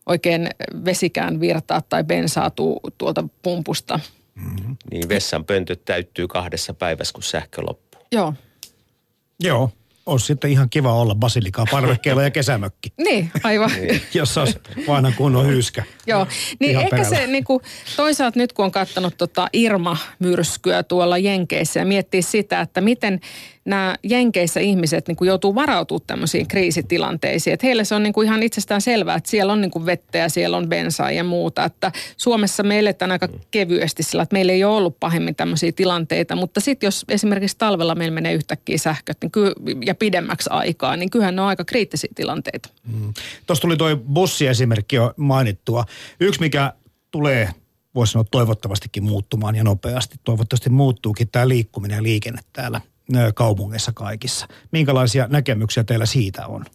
[0.05, 0.49] oikein
[0.85, 2.51] vesikään virtaa tai bensaa
[2.97, 3.99] tuolta pumpusta.
[4.91, 8.01] Niin vessan pöntöt täyttyy kahdessa päivässä, kun sähkö loppuu.
[8.11, 8.33] Joo.
[9.43, 9.71] Joo,
[10.05, 13.71] olisi sitten ihan kiva olla basilikaa parvekkeella ja kesämökki, Niin, aivan.
[14.13, 15.83] jossa olisi vanhan kunnon hyyskä.
[16.07, 16.27] Joo,
[16.59, 17.17] niin Ihan ehkä perällä.
[17.17, 17.61] se niin kuin,
[17.95, 23.19] toisaalta nyt kun on katsonut tota Irma-myrskyä tuolla Jenkeissä ja miettii sitä, että miten
[23.65, 27.53] nämä Jenkeissä ihmiset niin kuin joutuu varautumaan tämmöisiin kriisitilanteisiin.
[27.53, 30.17] Että heille se on niin kuin ihan itsestään selvää, että siellä on niin kuin vettä
[30.17, 31.65] ja siellä on bensaa ja muuta.
[31.65, 36.35] Että Suomessa me eletään aika kevyesti sillä, että meillä ei ole ollut pahemmin tämmöisiä tilanteita.
[36.35, 39.53] Mutta sitten jos esimerkiksi talvella meillä menee yhtäkkiä sähköt niin ky-
[39.85, 42.69] ja pidemmäksi aikaa, niin kyllähän ne on aika kriittisiä tilanteita.
[43.47, 45.85] Tuossa tuli tuo bussiesimerkki jo mainittua.
[46.19, 46.73] Yksi, mikä
[47.11, 47.49] tulee,
[47.95, 50.15] voisi sanoa toivottavastikin muuttumaan ja nopeasti.
[50.23, 52.81] Toivottavasti muuttuukin tämä liikkuminen ja liikenne täällä
[53.35, 54.47] kaupungeissa kaikissa.
[54.71, 56.65] Minkälaisia näkemyksiä teillä siitä on?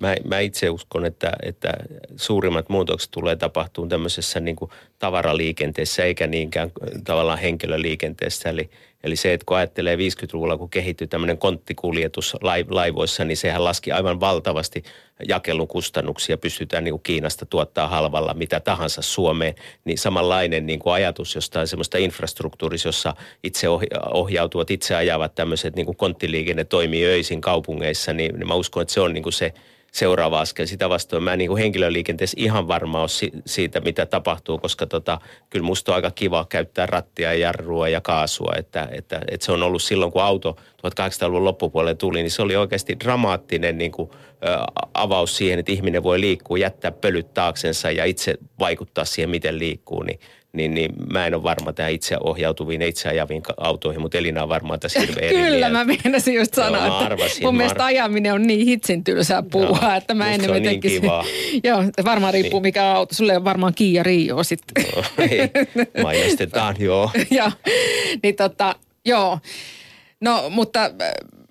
[0.00, 1.72] Mä, mä itse uskon, että, että
[2.16, 6.72] suurimmat muutokset tulee tapahtumaan tämmöisessä niin kuin tavaraliikenteessä eikä niinkään
[7.04, 8.48] tavallaan henkilöliikenteessä.
[8.48, 8.70] Eli,
[9.04, 13.92] eli se, että kun ajattelee 50-luvulla, kun kehittyi tämmöinen konttikuljetus lai- laivoissa, niin sehän laski
[13.92, 14.82] aivan valtavasti
[15.28, 16.38] jakelukustannuksia.
[16.38, 19.54] Pystytään niin kuin Kiinasta tuottaa halvalla mitä tahansa Suomeen.
[19.84, 23.66] Niin samanlainen niin kuin ajatus jostain semmoista infrastruktuurissa, jossa itse
[24.12, 29.00] ohjautuvat, itse ajavat tämmöiset niin kuin konttiliikenne toimii öisin kaupungeissa, niin mä uskon, että se
[29.00, 29.52] on niin kuin se
[29.94, 30.66] seuraava askel.
[30.66, 34.86] Sitä vastoin mä en niin kuin henkilöliikenteessä ihan varma ole si- siitä, mitä tapahtuu, koska
[34.86, 35.18] tota,
[35.50, 38.52] kyllä musta on aika kiva käyttää rattia ja jarrua ja kaasua.
[38.56, 42.56] Että, että, että se on ollut silloin, kun auto 1800-luvun loppupuolelle tuli, niin se oli
[42.56, 44.58] oikeasti dramaattinen niin kuin, ö,
[44.94, 50.02] avaus siihen, että ihminen voi liikkua, jättää pölyt taaksensa ja itse vaikuttaa siihen, miten liikkuu.
[50.02, 50.20] Niin
[50.54, 54.42] niin, niin mä en ole varma tähän itse ohjautuviin ja itse ajaviin autoihin, mutta Elina
[54.42, 57.88] on varmaan tässä hirveän Kyllä, mä meinasin just sanoa, Joo, että arvasin, mun mielestä ar-
[57.88, 61.24] ajaminen on niin hitsin tylsää puuhaa, Joo, että mä se on niin kivaa.
[61.64, 62.68] Joo, varmaan riippuu Niin.
[62.68, 63.14] mikä auto.
[63.14, 64.84] Sulle on varmaan Kia Rio sitten.
[64.96, 65.40] No, ei,
[66.02, 67.10] mainostetaan, joo.
[67.30, 67.52] ja,
[68.22, 69.38] niin tota, joo.
[70.20, 70.90] No, mutta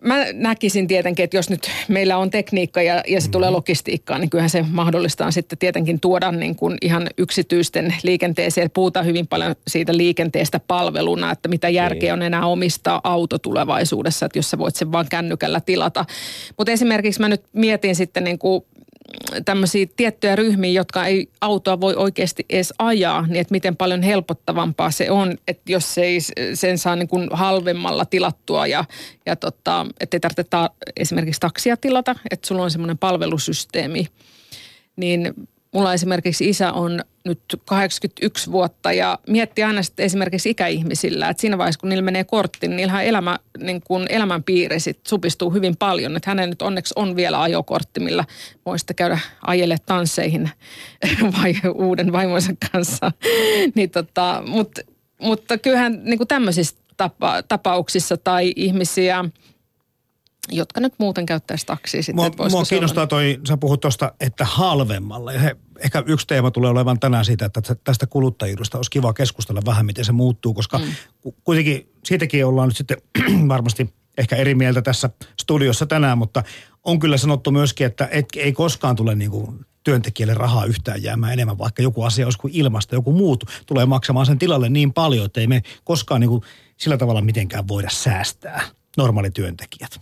[0.03, 4.29] mä näkisin tietenkin, että jos nyt meillä on tekniikka ja, ja se tulee logistiikkaan, niin
[4.29, 8.71] kyllähän se mahdollistaa sitten tietenkin tuoda niin kuin ihan yksityisten liikenteeseen.
[8.71, 14.39] Puhutaan hyvin paljon siitä liikenteestä palveluna, että mitä järkeä on enää omistaa auto tulevaisuudessa, että
[14.39, 16.05] jos sä voit sen vaan kännykällä tilata.
[16.57, 18.63] Mutta esimerkiksi mä nyt mietin sitten niin kuin
[19.45, 24.91] tämmöisiä tiettyjä ryhmiä, jotka ei autoa voi oikeasti edes ajaa, niin että miten paljon helpottavampaa
[24.91, 26.19] se on, että jos se ei
[26.53, 28.85] sen saa niin kuin halvemmalla tilattua ja,
[29.25, 34.07] ja tota, että ei tarvitse ta- esimerkiksi taksia tilata, että sulla on semmoinen palvelusysteemi,
[34.95, 35.33] niin
[35.73, 41.57] mulla esimerkiksi isä on nyt 81 vuotta ja miettii aina sitten esimerkiksi ikäihmisillä, että siinä
[41.57, 46.15] vaiheessa kun niillä menee kortti, niin niillähän elämä, niin kun elämänpiiri sit supistuu hyvin paljon.
[46.15, 48.25] Että hänellä nyt onneksi on vielä ajokortti, millä
[48.65, 50.49] voi sitten käydä ajelle tansseihin
[51.41, 53.12] vai uuden vaimonsa kanssa.
[53.75, 54.81] niin tota, mutta,
[55.21, 59.25] mutta kyllähän niin kuin tämmöisissä tapa, tapauksissa tai ihmisiä,
[60.51, 62.15] jotka nyt muuten käyttäisi taksia sitten.
[62.15, 65.33] Mua, mua olla- kiinnostaa toi, sä puhut tuosta, että halvemmalla.
[65.33, 69.62] Ja he, ehkä yksi teema tulee olevan tänään siitä, että tästä kuluttajuudesta olisi kiva keskustella
[69.65, 70.86] vähän, miten se muuttuu, koska mm.
[71.43, 72.97] kuitenkin siitäkin ollaan nyt sitten
[73.47, 75.09] varmasti ehkä eri mieltä tässä
[75.39, 76.43] studiossa tänään, mutta
[76.83, 81.33] on kyllä sanottu myöskin, että et, ei koskaan tule niin kuin työntekijälle rahaa yhtään jäämään
[81.33, 85.25] enemmän, vaikka joku asia olisi kuin ilmasta, joku muut tulee maksamaan sen tilalle niin paljon,
[85.25, 86.41] että ei me koskaan niin kuin
[86.77, 88.63] sillä tavalla mitenkään voida säästää
[88.97, 90.01] normaalityöntekijät.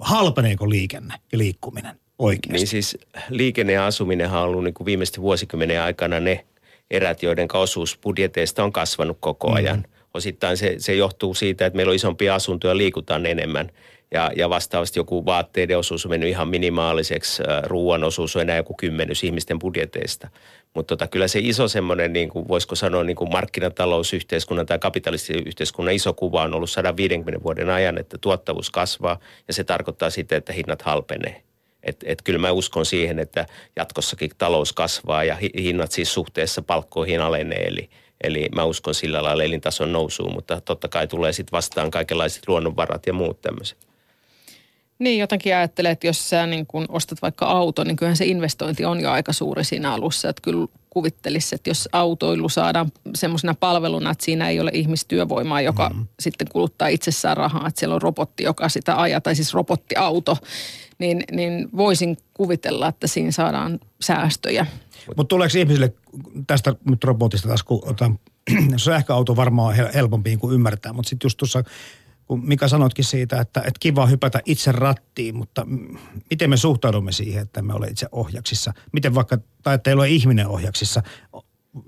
[0.00, 2.58] Halpeneeko liikenne ja liikkuminen oikeasti?
[2.58, 2.98] Niin siis
[3.30, 6.44] liikenne ja asuminenhan on ollut niin kuin viimeisten vuosikymmenen aikana ne
[6.90, 9.76] erät, joiden osuus budjeteista on kasvanut koko ajan.
[9.76, 9.84] Mm.
[10.14, 13.70] Osittain se, se johtuu siitä, että meillä on isompia asuntoja, liikutaan enemmän.
[14.10, 18.56] Ja, ja vastaavasti joku vaatteiden osuus on mennyt ihan minimaaliseksi, äh, ruoan osuus on enää
[18.56, 20.28] joku kymmenys ihmisten budjeteista.
[20.74, 25.94] Mutta tota, kyllä se iso semmoinen, niin kuin voisiko sanoa niin kuin markkinatalousyhteiskunnan tai kapitalistiyhteiskunnan
[25.94, 30.52] iso kuva on ollut 150 vuoden ajan, että tuottavuus kasvaa ja se tarkoittaa sitä, että
[30.52, 31.42] hinnat halpenee.
[31.84, 36.62] Et, et kyllä mä uskon siihen, että jatkossakin talous kasvaa ja hi- hinnat siis suhteessa
[36.62, 37.66] palkkoihin alenee.
[37.66, 37.90] Eli,
[38.24, 43.06] eli mä uskon sillä lailla elintason nousuun, mutta totta kai tulee sitten vastaan kaikenlaiset luonnonvarat
[43.06, 43.78] ja muut tämmöiset.
[44.98, 48.84] Niin, jotenkin ajattelee, että jos sä niin kun ostat vaikka auto, niin kyllähän se investointi
[48.84, 50.28] on jo aika suuri siinä alussa.
[50.28, 55.90] Että kyllä kuvittelisi, että jos autoilu saadaan semmoisena palveluna, että siinä ei ole ihmistyövoimaa, joka
[55.94, 56.06] mm.
[56.20, 60.36] sitten kuluttaa itsessään rahaa, että siellä on robotti, joka sitä ajaa, tai siis robottiauto,
[60.98, 64.66] niin, niin voisin kuvitella, että siinä saadaan säästöjä.
[65.16, 65.94] Mutta tuleeko ihmisille
[66.46, 68.18] tästä nyt robotista taas, kun otan,
[68.76, 71.64] sähköauto varmaan on hel- helpompi kuin ymmärtää, mutta sitten just tuossa,
[72.26, 75.66] kun Mika sanoitkin siitä, että, että kiva hypätä itse rattiin, mutta
[76.30, 78.72] miten me suhtaudumme siihen, että me ole itse ohjaksissa?
[78.92, 81.02] Miten vaikka, tai että ei ole ihminen ohjaksissa?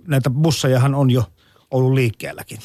[0.07, 1.25] Näitä bussejahan on jo
[1.71, 2.59] ollut liikkeelläkin.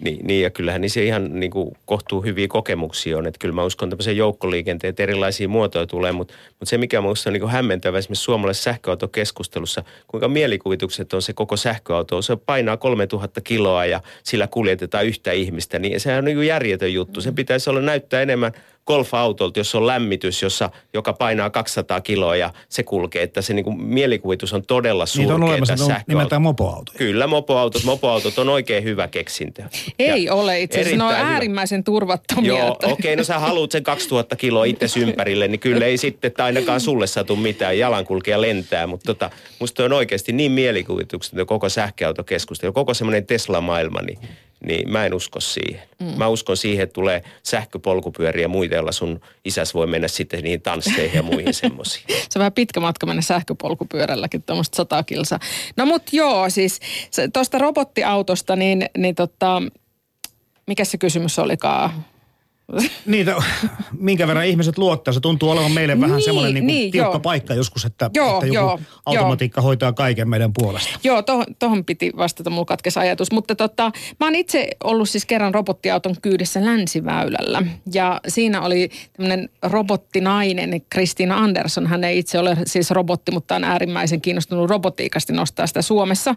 [0.00, 3.26] Niin, niin ja kyllähän niissä ihan niin kuin kohtuu hyviä kokemuksia on.
[3.26, 7.30] Että kyllä mä uskon tämmöisen joukkoliikenteen, että erilaisia muotoja tulee, mutta, mutta se mikä minusta
[7.30, 12.22] on niin hämmentävä esimerkiksi suomalaisessa sähköautokeskustelussa, kuinka mielikuvitukset on se koko sähköauto.
[12.22, 16.92] Se painaa 3000 kiloa ja sillä kuljetetaan yhtä ihmistä, niin sehän on niin kuin järjetön
[16.92, 17.20] juttu.
[17.20, 18.52] Sen pitäisi olla näyttää enemmän
[18.86, 23.64] golf-autolta, jos on lämmitys, jossa, joka painaa 200 kiloa ja se kulkee, että se niin
[23.64, 26.98] kuin mielikuvitus on todella Niitä on surkea olemassa, on nimeltään mopoautoja.
[26.98, 27.84] Kyllä, mopoautot.
[27.84, 29.62] Mopoautot on oikein hyvä keksintö.
[29.98, 31.28] Ei Ja ole itse asiassa, ne on hyvä.
[31.28, 32.58] äärimmäisen turvattomia.
[32.58, 36.44] Joo, okei, no sä haluat sen 2000 kiloa itse ympärille, niin kyllä ei sitten että
[36.44, 42.72] ainakaan sulle satu mitään, jalankulkija lentää, mutta tota, musta on oikeasti niin mielikuvitukset, koko sähköautokeskustelu,
[42.72, 44.18] koko semmoinen Tesla-maailma, niin,
[44.64, 45.82] niin mä en usko siihen.
[46.00, 46.06] Mm.
[46.16, 50.62] Mä uskon siihen, että tulee sähköpolkupyöriä ja muita, joilla sun isäs voi mennä sitten niihin
[50.62, 52.04] tansseihin ja muihin semmoisiin.
[52.08, 55.38] Se on vähän pitkä matka mennä sähköpolkupyörälläkin, tuommoista sata kilsaa.
[55.76, 56.80] No mut joo, siis
[57.32, 59.62] tuosta robottiautosta, niin, niin tota,
[60.66, 62.04] mikä se kysymys olikaan?
[63.06, 63.34] Niitä,
[63.98, 65.14] minkä verran ihmiset luottaa.
[65.14, 67.20] Se tuntuu olevan meille vähän Niin, semmoinen niin niin, tiukka joo.
[67.20, 70.98] paikka joskus, että, Joo, että joku joo, automatiikka hoitaa kaiken meidän puolesta.
[71.04, 73.32] Joo, tohon, tohon piti vastata, mulla katkesi ajatus.
[73.32, 77.62] Mutta tota, mä oon itse ollut siis kerran robottiauton kyydissä Länsiväylällä.
[77.92, 81.86] Ja siinä oli tämmöinen robottinainen, Kristiina Andersson.
[81.86, 86.34] Hän ei itse ole siis robotti, mutta on äärimmäisen kiinnostunut robotiikasta nostaa sitä Suomessa.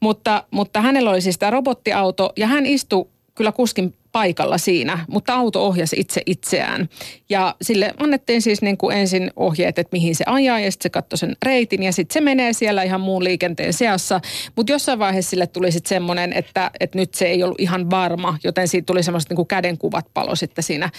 [0.00, 5.34] Mutta, mutta hänellä oli siis tämä robottiauto ja hän istui kyllä kuskin paikalla siinä, mutta
[5.34, 6.88] auto ohjasi itse itseään.
[7.28, 10.90] Ja sille annettiin siis niin kuin ensin ohjeet, että mihin se ajaa ja sitten se
[10.90, 14.20] katsoi sen reitin ja sitten se menee siellä ihan muun liikenteen seassa.
[14.56, 18.38] Mutta jossain vaiheessa sille tuli sitten semmoinen, että, että nyt se ei ollut ihan varma,
[18.44, 20.90] joten siitä tuli semmoiset niin kuin kädenkuvat palo sitten siinä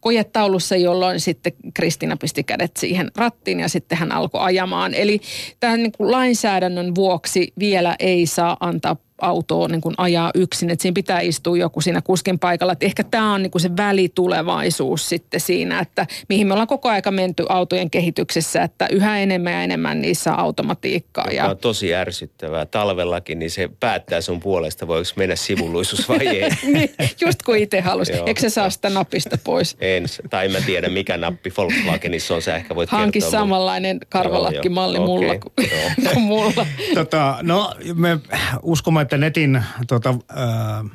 [0.00, 4.94] kojetaulussa, jolloin sitten Kristina pisti kädet siihen rattiin ja sitten hän alkoi ajamaan.
[4.94, 5.20] Eli
[5.60, 10.82] tämän niin kuin lainsäädännön vuoksi vielä ei saa antaa autoa niin kuin ajaa yksin, että
[10.82, 12.72] siinä pitää istua joku siinä kuskin paikalla.
[12.72, 16.88] Että ehkä tämä on niin kuin se välitulevaisuus sitten siinä, että mihin me ollaan koko
[16.88, 21.26] aika menty autojen kehityksessä, että yhä enemmän ja enemmän niissä on automatiikkaa.
[21.32, 21.48] ja...
[21.48, 22.66] on tosi ärsyttävää.
[22.66, 26.50] Talvellakin niin se päättää sun puolesta, voiko mennä sivuluisus vai ei.
[26.72, 28.12] niin, just kuin itse halusi.
[28.26, 29.76] Eikö se saa sitä napista pois?
[29.96, 33.40] En, tai mä tiedä mikä nappi Volkswagenissa on, sä ehkä voit Hanki kertoa.
[33.40, 35.70] samanlainen karvalakkimalli mulla kuin,
[36.12, 36.66] kuin mulla.
[36.94, 38.18] Tota, no me
[38.62, 40.90] uskomme, että netin tota, äh,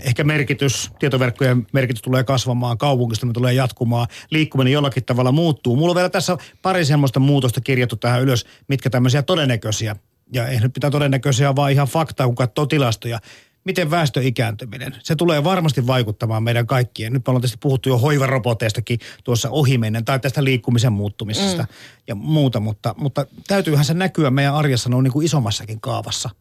[0.00, 5.76] ehkä merkitys, tietoverkkojen merkitys tulee kasvamaan, kaupungista me tulee jatkumaan, liikkuminen jollakin tavalla muuttuu.
[5.76, 9.96] Mulla on vielä tässä pari semmoista muutosta kirjattu tähän ylös, mitkä tämmöisiä todennäköisiä,
[10.32, 13.18] ja ei nyt pitää todennäköisiä, vaan ihan faktaa, kun katsoo tilastoja.
[13.64, 17.12] Miten väestö ikääntyminen, se tulee varmasti vaikuttamaan meidän kaikkien.
[17.12, 21.68] Nyt me ollaan tietysti puhuttu jo hoivaroboteistakin tuossa ohimennen tai tästä liikkumisen muuttumisesta mm.
[22.06, 26.30] ja muuta, mutta, mutta täytyyhän se näkyä meidän arjessa noin niin kuin isommassakin kaavassa–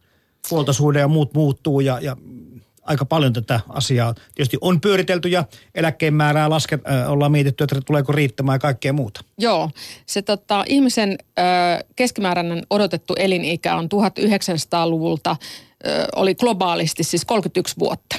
[0.52, 2.18] huoltosuhde ja muut muuttuu ja, ja
[2.84, 5.44] aika paljon tätä asiaa tietysti on pyöritelty ja
[5.76, 9.22] eläkkeen määrää laske, äh, ollaan mietitty, että tuleeko riittämään ja kaikkea muuta.
[9.38, 9.70] Joo,
[10.06, 11.46] se tota, ihmisen äh,
[11.96, 15.38] keskimääräinen odotettu elinikä on 1900-luvulta, äh,
[16.16, 18.16] oli globaalisti siis 31 vuotta.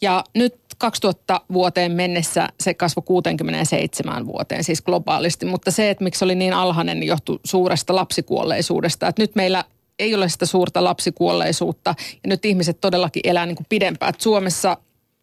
[0.00, 5.46] Ja nyt 2000 vuoteen mennessä se kasvoi 67 vuoteen, siis globaalisti.
[5.46, 9.08] Mutta se, että miksi oli niin alhainen, niin johtui suuresta lapsikuolleisuudesta.
[9.08, 9.64] Että nyt meillä
[9.98, 14.14] ei ole sitä suurta lapsikuolleisuutta ja nyt ihmiset todellakin elää niin kuin pidempään.
[14.14, 14.76] Et Suomessa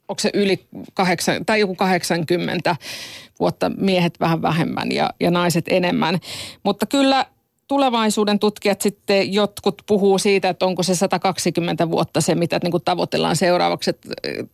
[0.08, 2.76] onko se yli kahdeksan, tai joku 80
[3.40, 6.20] vuotta miehet vähän vähemmän ja, ja naiset enemmän.
[6.64, 7.26] Mutta kyllä
[7.68, 12.84] tulevaisuuden tutkijat sitten jotkut puhuu siitä, että onko se 120 vuotta se, mitä niin kuin
[12.84, 13.90] tavoitellaan seuraavaksi.
[13.90, 14.08] Et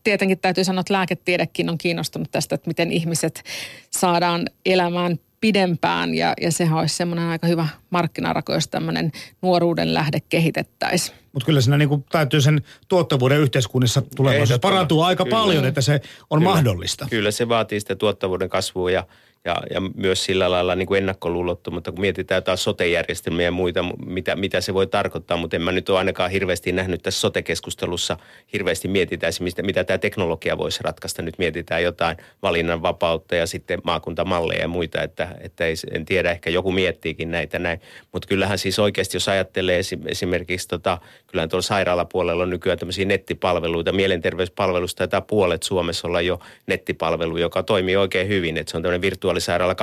[0.04, 3.44] tietenkin täytyy sanoa, että lääketiedekin on kiinnostunut tästä, että miten ihmiset
[3.92, 10.20] saadaan elämään pidempään ja, ja sehän olisi semmoinen aika hyvä markkinarako, jos tämmöinen nuoruuden lähde
[10.20, 11.18] kehitettäisiin.
[11.34, 15.38] Mutta kyllä siinä niinku täytyy sen tuottavuuden yhteiskunnissa tulevaisuudessa parantua aika kyllä.
[15.38, 16.52] paljon, että se on kyllä.
[16.52, 17.08] mahdollista.
[17.10, 19.04] Kyllä se vaatii sitä tuottavuuden kasvua ja
[19.46, 24.36] ja, ja myös sillä lailla niin kuin ennakkoluulottomuutta, kun mietitään taas sote-järjestelmiä ja muita, mitä,
[24.36, 28.18] mitä se voi tarkoittaa, mutta en mä nyt ole ainakaan hirveästi nähnyt tässä sote-keskustelussa,
[28.54, 31.22] hirveästi mietitään, mitä, mitä tämä teknologia voisi ratkaista.
[31.22, 36.50] Nyt mietitään jotain valinnanvapautta ja sitten maakuntamalleja ja muita, että, että ei, en tiedä, ehkä
[36.50, 37.82] joku miettiikin näitä näin.
[38.12, 40.98] Mutta kyllähän siis oikeasti, jos ajattelee esimerkiksi, tota,
[41.28, 47.64] kyllähän tuolla sairaalapuolella on nykyään tämmöisiä nettipalveluita, mielenterveyspalvelusta, tai puolet Suomessa olla jo nettipalvelu, joka
[47.64, 49.76] toimii oikein hyvin, että se on tämmöinen virtuaalinen virtuaalisairaala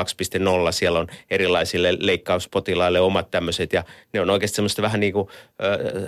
[0.67, 0.73] 2.0.
[0.73, 5.29] Siellä on erilaisille leikkauspotilaille omat tämmöiset ja ne on oikeasti semmoista vähän niin kuin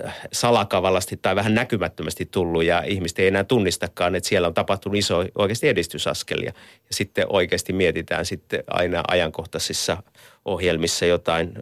[0.05, 4.97] äh, salakavallasti tai vähän näkymättömästi tullut ja ihmiset ei enää tunnistakaan, että siellä on tapahtunut
[4.97, 6.53] iso oikeasti edistysaskelia.
[6.89, 10.03] Ja sitten oikeasti mietitään sitten aina ajankohtaisissa
[10.45, 11.53] ohjelmissa jotain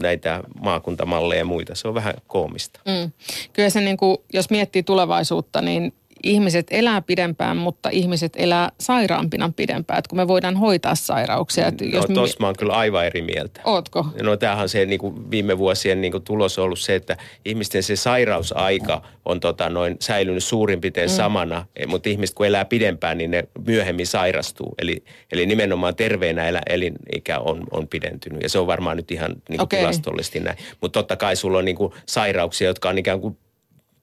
[0.00, 1.74] näitä maakuntamalleja ja muita.
[1.74, 2.80] Se on vähän koomista.
[2.86, 3.12] Mm.
[3.52, 9.52] Kyllä se niin kuin, jos miettii tulevaisuutta, niin ihmiset elää pidempään, mutta ihmiset elää sairaampina
[9.56, 11.66] pidempään, että kun me voidaan hoitaa sairauksia.
[11.66, 13.60] Että no, jos tuossa mä oon kyllä aivan eri mieltä.
[13.64, 14.06] Ootko?
[14.22, 17.82] No tämähän se niin kuin viime vuosien niin kuin tulos on ollut se, että ihmisten
[17.82, 21.16] se sairausaika on tota, noin säilynyt suurin piirtein mm.
[21.16, 24.74] samana, e, mutta ihmiset kun elää pidempään, niin ne myöhemmin sairastuu.
[24.78, 29.30] Eli, eli nimenomaan terveenä elä, elinikä on, on pidentynyt ja se on varmaan nyt ihan
[29.30, 29.78] niin kuin okay.
[29.78, 30.58] tilastollisesti näin.
[30.80, 33.38] Mutta totta kai sulla on niin kuin sairauksia, jotka on ikään kuin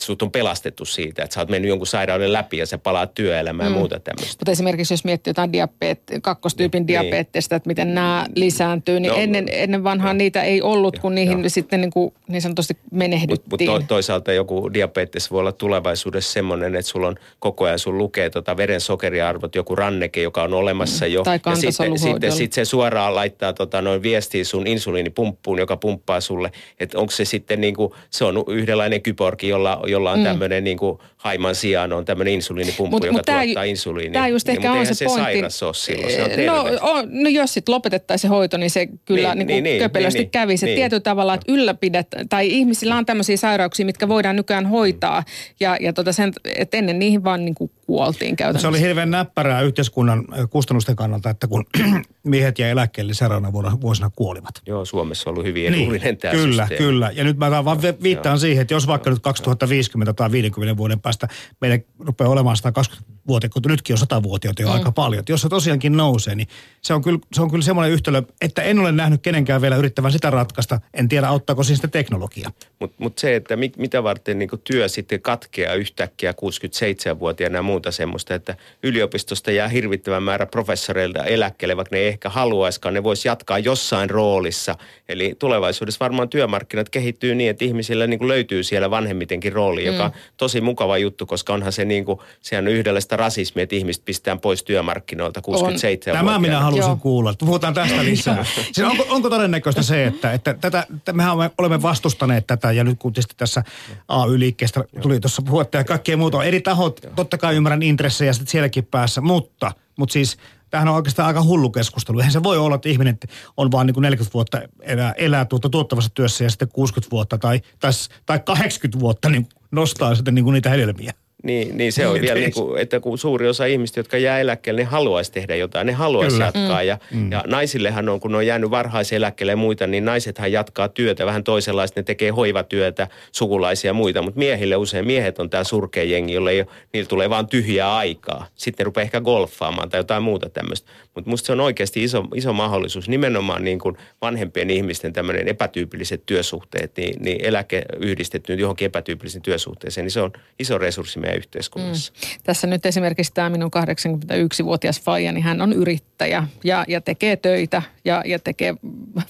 [0.02, 3.70] sut on pelastettu siitä, että sä oot mennyt jonkun sairauden läpi ja sä palaat työelämään
[3.70, 3.74] mm.
[3.74, 4.36] ja muuta tämmöistä.
[4.40, 6.88] Mutta esimerkiksi jos miettii jotain diabeet, kakkostyypin niin.
[6.88, 11.16] diabeettista, että miten nämä lisääntyy, niin no, ennen, ennen vanhaa no, niitä ei ollut, kun
[11.16, 11.50] niihin no.
[11.50, 13.50] sitten niin, kuin niin sanotusti menehdyttiin.
[13.50, 17.80] Mutta mut to, toisaalta joku diabetes voi olla tulevaisuudessa semmoinen, että sulla on koko ajan
[17.80, 21.24] sun lukee tota verensokeriarvot, joku ranneke, joka on olemassa jo.
[21.24, 26.22] Tai ja sitten, sitten sit se suoraan laittaa tota, noin viestiä sun insuliinipumppuun, joka pumppaa
[26.22, 26.52] sulle.
[26.80, 30.24] Että onko se sitten niin kuin, se on yhdenlainen kyborgi, jolla jolla on mm.
[30.24, 34.14] tämmöinen niin kuin haiman sijaan on tämmöinen insuliinipumppu, mut, joka mut tuottaa tää, insuliinia.
[34.14, 35.24] Tämä just niin, ehkä on se, se pointti.
[35.24, 36.46] sairas ole silloin, se on terve.
[36.46, 40.20] No, on, no jos sitten lopetettaisiin se hoito, niin se kyllä niin, niin, niin, köpelösti
[40.20, 40.66] niin, kävisi.
[40.66, 40.76] Niin.
[40.76, 45.24] Tietyllä tavalla, että ylläpidet, tai ihmisillä on tämmöisiä sairauksia, mitkä voidaan nykyään hoitaa.
[45.60, 48.62] Ja, ja tota sen, että ennen niihin vaan niin kuin kuoltiin käytännössä.
[48.62, 51.66] Se oli hirveän näppärää yhteiskunnan kustannusten kannalta, että kun
[52.24, 54.62] miehet ja eläkkeelle seuraavana vuosina kuolivat.
[54.66, 56.86] Joo, Suomessa on ollut hyvin edullinen niin, tämä Kyllä, systeemi.
[56.86, 57.12] kyllä.
[57.16, 61.28] Ja nyt mä vaan viittaan siihen, että jos vaikka nyt 2050 tai 50 vuoden päästä
[61.62, 64.74] meillä rupeaa olemaan 120 vuotta, kun nytkin on 100 vuotiaita jo mm.
[64.74, 65.20] aika paljon.
[65.20, 66.48] Että jos se tosiaankin nousee, niin
[66.82, 70.12] se on kyllä, se on kyllä semmoinen yhtälö, että en ole nähnyt kenenkään vielä yrittävän
[70.12, 70.80] sitä ratkaista.
[70.94, 72.52] En tiedä, auttaako siinä sitä teknologia.
[72.80, 77.92] Mutta mut se, että mit, mitä varten niin työ sitten katkeaa yhtäkkiä 67-vuotiaana ja muuta
[77.92, 83.28] semmoista, että yliopistosta jää hirvittävän määrä professoreilta eläkkeelle, vaikka ne ei ehkä haluaiskaan, ne voisi
[83.28, 84.76] jatkaa jossain roolissa.
[85.10, 89.92] Eli tulevaisuudessa varmaan työmarkkinat kehittyy niin, että ihmisillä niin löytyy siellä vanhemmitenkin rooli, mm.
[89.92, 92.74] joka on tosi mukava juttu, koska onhan se niin kuin, sehän on
[93.14, 96.96] yhdenlaista rasismia, että ihmiset pistetään pois työmarkkinoilta 67 Tämä minä halusin Joo.
[96.96, 97.34] kuulla.
[97.40, 98.44] Puhutaan tästä lisää.
[98.44, 103.14] siis onko, onko todennäköistä se, että, että tätä, mehän olemme vastustaneet tätä ja nyt kun
[103.38, 103.64] tässä
[104.08, 106.44] AY-liikkeestä tuli tuossa puhetta ja kaikkea muuta.
[106.44, 110.38] Eri tahot, totta kai ymmärrän intressejä sitten sielläkin päässä, mutta, mutta siis
[110.70, 112.20] tämähän on oikeastaan aika hullu keskustelu.
[112.20, 113.18] Eihän se voi olla, että ihminen
[113.58, 117.38] on vaan niin kuin 40 vuotta elää, elää tuota tuottavassa työssä ja sitten 60 vuotta
[117.38, 117.92] tai, tai,
[118.26, 121.14] tai 80 vuotta niin nostaa sitten niin kuin niitä hedelmiä.
[121.44, 124.82] Niin, niin se on vielä niin kuin, että kun suuri osa ihmistä, jotka jää eläkkeelle,
[124.82, 126.46] ne haluaisi tehdä jotain, ne haluaisi Kyllä.
[126.46, 126.82] jatkaa.
[126.82, 126.88] Mm.
[126.88, 127.32] Ja, mm.
[127.32, 131.44] ja naisillehan on, kun ne on jäänyt varhaiseläkkeelle ja muita, niin naisethan jatkaa työtä vähän
[131.44, 132.00] toisenlaista.
[132.00, 136.52] Ne tekee hoivatyötä, sukulaisia ja muita, mutta miehille usein miehet on tämä surkea jengi, jolle
[136.52, 138.48] ei ole, niillä tulee vaan tyhjää aikaa.
[138.56, 140.92] Sitten ne rupeaa ehkä golfaamaan tai jotain muuta tämmöistä.
[141.16, 146.24] Mutta musta se on oikeasti iso, iso mahdollisuus, nimenomaan niin kuin vanhempien ihmisten tämmöinen epätyypilliset
[146.26, 152.14] työsuhteet, niin, niin eläke yhdistetty johonkin epätyypilliseen työsuhteeseen, niin se on iso resurssi meidän yhteiskunnassa.
[152.14, 152.42] Mm.
[152.44, 157.82] Tässä nyt esimerkiksi tämä minun 81-vuotias faija, niin hän on yrittäjä ja, ja tekee töitä
[158.06, 158.74] ja, ja tekee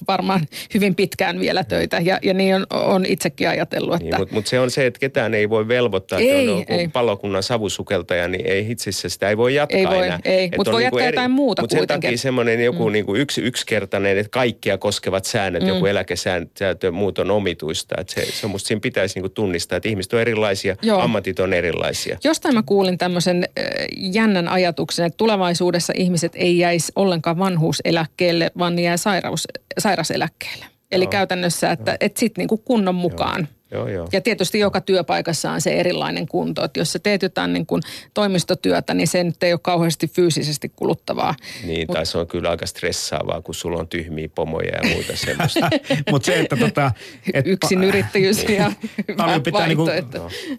[0.08, 0.40] varmaan
[0.74, 2.00] hyvin pitkään vielä töitä.
[2.04, 4.16] Ja, ja niin on, on itsekin ajatellut, niin, että...
[4.16, 6.88] Niin, mutta mut se on se, että ketään ei voi velvoittaa, ei, että on ei.
[6.88, 10.20] palokunnan savusukeltaja, niin ei itse sitä ei voi jatkaa ei voi, enää.
[10.24, 12.92] Ei, mutta voi niinku jatkaa eri, jotain muuta Mutta sen takia semmoinen joku mm.
[12.92, 15.68] niinku yksi, yksikertainen, että kaikkia koskevat säännöt, mm.
[15.68, 17.94] joku eläkesääntö, muut on omituista.
[17.98, 21.00] Että se, se musta siinä pitäisi niinku tunnistaa, että ihmiset on erilaisia, Joo.
[21.00, 21.93] ammatit on erilaisia.
[22.24, 23.48] Jostain mä kuulin tämmöisen
[23.96, 30.64] jännän ajatuksen, että tulevaisuudessa ihmiset ei jäisi ollenkaan vanhuuseläkkeelle, vaan ne jää sairaus, sairaseläkkeelle.
[30.92, 31.10] Eli Joo.
[31.10, 33.40] käytännössä, että et sitten niinku kunnon mukaan.
[33.40, 33.48] Joo.
[33.74, 34.08] Joo, joo.
[34.12, 36.64] Ja tietysti joka työpaikassa on se erilainen kunto.
[36.64, 37.82] Että jos sä teet jotain niin kuin
[38.14, 41.34] toimistotyötä, niin se nyt ei ole kauheasti fyysisesti kuluttavaa.
[41.64, 45.16] Niin, Mut, tai se on kyllä aika stressaavaa, kun sulla on tyhmiä pomoja ja muita
[45.16, 45.70] semmoista.
[46.10, 46.92] Mutta se, että tota...
[47.32, 48.72] Et, Yksin yrittäjyys ja
[49.16, 49.90] Paljon pitää niin kuin,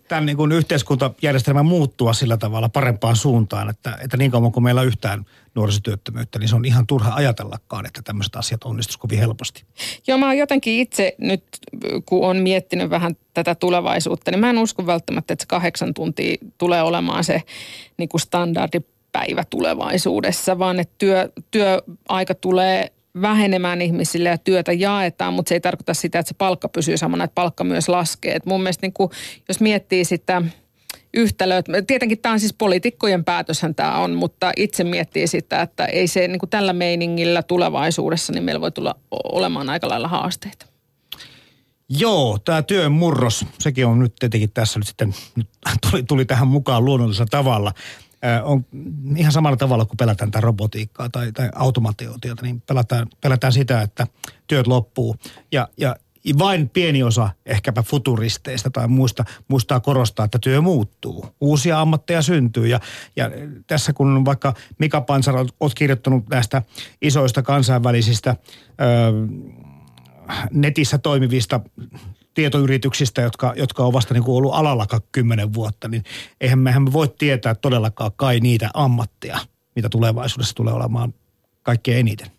[0.08, 4.82] tämän niin kuin yhteiskuntajärjestelmän muuttua sillä tavalla parempaan suuntaan, että, että niin kauan kuin meillä
[4.82, 9.64] on yhtään nuorisotyöttömyyttä, niin se on ihan turha ajatellakaan, että tämmöiset asiat onnistuisivat kovin helposti.
[10.08, 11.44] Joo, mä oon jotenkin itse nyt,
[12.06, 16.36] kun on miettinyt vähän tätä tulevaisuutta, niin mä en usko välttämättä, että se kahdeksan tuntia
[16.58, 17.42] tulee olemaan se
[17.98, 22.92] niin kuin standardipäivä tulevaisuudessa, vaan että työ, työaika tulee
[23.22, 27.24] vähenemään ihmisille ja työtä jaetaan, mutta se ei tarkoita sitä, että se palkka pysyy samana,
[27.24, 28.36] että palkka myös laskee.
[28.36, 29.10] Et mun mielestä niin kuin,
[29.48, 30.42] jos miettii sitä–
[31.16, 31.66] yhtälöt.
[31.88, 36.28] Tietenkin tämä on siis poliitikkojen päätöshän tämä on, mutta itse miettii sitä, että ei se
[36.28, 40.66] niin kuin tällä meiningillä tulevaisuudessa, niin meillä voi tulla olemaan aika lailla haasteita.
[41.90, 45.48] Joo, tämä työn murros, sekin on nyt tietenkin tässä nyt sitten, nyt
[45.92, 47.72] tuli, tuli tähän mukaan luonnollisella tavalla.
[48.44, 48.66] On
[49.18, 54.08] ihan samalla tavalla kuin pelätään tätä robotiikkaa tai, tai automaatiotiota, niin pelätään, pelätään sitä, että
[54.48, 55.16] työt loppuu.
[55.52, 55.96] Ja, ja
[56.40, 61.26] vain pieni osa ehkäpä futuristeista tai muista muistaa korostaa, että työ muuttuu.
[61.42, 62.80] Uusia ammatteja syntyy ja,
[63.16, 63.32] ja
[63.68, 66.62] tässä kun vaikka Mika Pansar olet kirjoittanut näistä
[67.02, 68.36] isoista kansainvälisistä
[68.70, 68.86] ö,
[70.52, 71.60] netissä toimivista
[72.34, 76.04] tietoyrityksistä, jotka, jotka on vasta niin kuin ollut alalla kymmenen vuotta, niin
[76.42, 79.40] eihän mehän voi tietää todellakaan kai niitä ammatteja,
[79.76, 81.14] mitä tulevaisuudessa tulee olemaan
[81.64, 82.35] kaikkein eniten.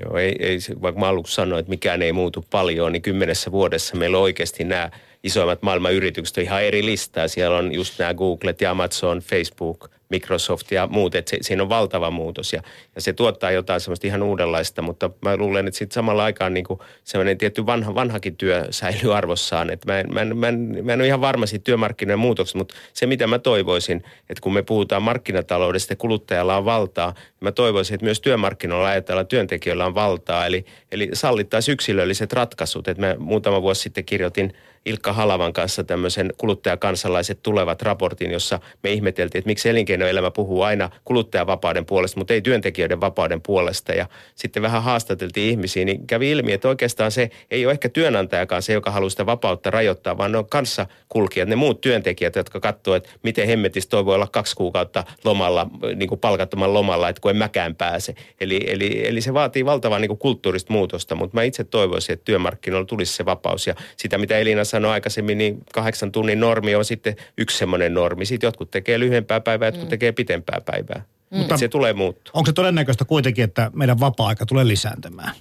[0.00, 3.96] Joo, ei, ei, vaikka mä aluksi sanoin, että mikään ei muutu paljon, niin kymmenessä vuodessa
[3.96, 4.90] meillä oikeasti nämä
[5.22, 7.28] isoimmat maailman yritykset on ihan eri listaa.
[7.28, 11.68] Siellä on just nämä Googlet ja Amazon, Facebook, Microsoft ja muut, että se, siinä on
[11.68, 12.62] valtava muutos ja,
[12.94, 16.64] ja se tuottaa jotain semmoista ihan uudenlaista, mutta mä luulen, että sitten samalla aikaan niin
[16.64, 20.78] kuin semmoinen tietty vanha, vanhakin työ säilyy arvossaan, että mä en, mä en, mä en,
[20.82, 24.52] mä en ole ihan varma siitä työmarkkinoiden muutoksesta, mutta se mitä mä toivoisin, että kun
[24.52, 29.86] me puhutaan markkinataloudesta ja kuluttajalla on valtaa, niin mä toivoisin, että myös työmarkkinoilla ajatellaan, työntekijöillä
[29.86, 34.52] on valtaa, eli, eli sallittaisiin yksilölliset ratkaisut, että mä muutama vuosi sitten kirjoitin
[34.86, 40.90] Ilkka Halavan kanssa tämmöisen kuluttajakansalaiset tulevat raportin, jossa me ihmeteltiin, että miksi elinkeinoelämä puhuu aina
[41.04, 43.92] kuluttajavapauden puolesta, mutta ei työntekijöiden vapauden puolesta.
[43.92, 48.62] Ja sitten vähän haastateltiin ihmisiä, niin kävi ilmi, että oikeastaan se ei ole ehkä työnantajakaan
[48.62, 52.60] se, joka haluaa sitä vapautta rajoittaa, vaan ne on kanssa kulkijat, ne muut työntekijät, jotka
[52.60, 55.66] katsoo, että miten hemmetistä toi voi olla kaksi kuukautta lomalla,
[55.96, 58.14] niin kuin palkattoman lomalla, että kun en mäkään pääse.
[58.40, 62.24] Eli, eli, eli se vaatii valtavaa niin kuin kulttuurista muutosta, mutta mä itse toivoisin, että
[62.24, 63.66] työmarkkinoilla tulisi se vapaus.
[63.66, 68.26] Ja sitä, mitä Elina aikaisemmin, niin kahdeksan tunnin normi on sitten yksi semmoinen normi.
[68.26, 69.90] Sitten jotkut tekee lyhyempää päivää, jotkut mm.
[69.90, 71.04] tekee pitempää päivää.
[71.30, 71.38] Mm.
[71.38, 72.30] Mutta se tulee muuttua.
[72.34, 75.34] Onko se todennäköistä kuitenkin, että meidän vapaa-aika tulee lisääntymään?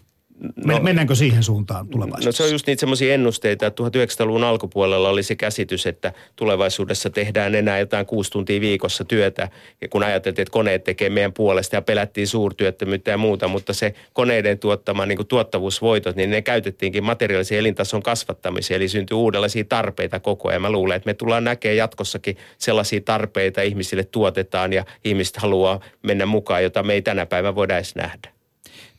[0.66, 2.28] No, Mennäänkö siihen suuntaan tulevaisuudessa?
[2.28, 7.10] No se on just niitä semmoisia ennusteita, että 1900-luvun alkupuolella oli se käsitys, että tulevaisuudessa
[7.10, 9.50] tehdään enää jotain kuusi tuntia viikossa työtä.
[9.82, 13.94] Ja kun ajateltiin, että koneet tekee meidän puolesta ja pelättiin suurtyöttömyyttä ja muuta, mutta se
[14.14, 18.76] koneiden tuottama niin kuin tuottavuusvoitot, niin ne käytettiinkin materiaalisen elintason kasvattamiseen.
[18.76, 20.62] Eli syntyi uudenlaisia tarpeita koko ajan.
[20.62, 26.26] Mä luulen, että me tullaan näkemään jatkossakin sellaisia tarpeita ihmisille tuotetaan ja ihmiset haluaa mennä
[26.26, 28.35] mukaan, jota me ei tänä päivänä voida edes nähdä.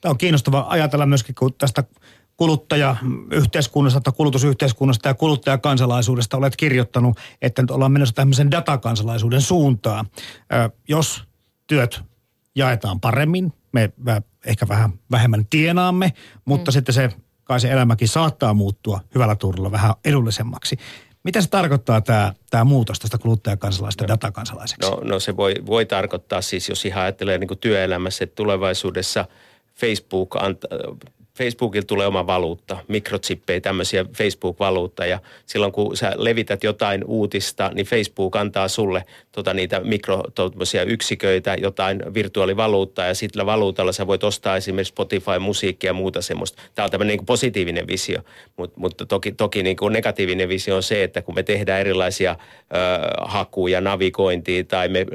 [0.06, 1.84] Tämä on kiinnostava ajatella myöskin, kun tästä
[2.36, 10.06] kuluttajayhteiskunnasta tai kulutusyhteiskunnasta ja kuluttajakansalaisuudesta olet kirjoittanut, että nyt ollaan menossa tämmöisen datakansalaisuuden suuntaan.
[10.88, 11.24] jos
[11.66, 12.00] työt
[12.54, 13.92] jaetaan paremmin, me
[14.44, 16.12] ehkä vähän vähemmän tienaamme,
[16.44, 16.72] mutta mm.
[16.72, 17.10] sitten se,
[17.44, 20.76] kai se elämäkin saattaa muuttua hyvällä turvalla vähän edullisemmaksi.
[21.24, 24.90] Mitä se tarkoittaa tämä, tämä muutos tästä kuluttajakansalaista no, datakansalaiseksi?
[24.90, 29.24] No, no se voi, voi tarkoittaa siis, jos ihan ajattelee niin kuin työelämässä, että tulevaisuudessa–
[29.76, 30.68] Facebook anta,
[31.36, 35.06] Facebookilla tulee oma valuutta, mikrochippejä, tämmöisiä Facebook-valuutta.
[35.06, 42.02] Ja silloin kun sä levität jotain uutista, niin Facebook antaa sulle tota, niitä mikroyksiköitä, jotain
[42.14, 43.06] virtuaalivaluuttaa.
[43.06, 46.62] Ja sillä valuutalla sä voit ostaa esimerkiksi Spotify-musiikkia ja muuta semmoista.
[46.74, 48.22] Tämä on tämmöinen niin positiivinen visio,
[48.56, 52.30] Mut, mutta toki, toki niin kuin negatiivinen visio on se, että kun me tehdään erilaisia
[52.30, 52.36] ö,
[53.18, 55.06] hakuja, navigointia tai me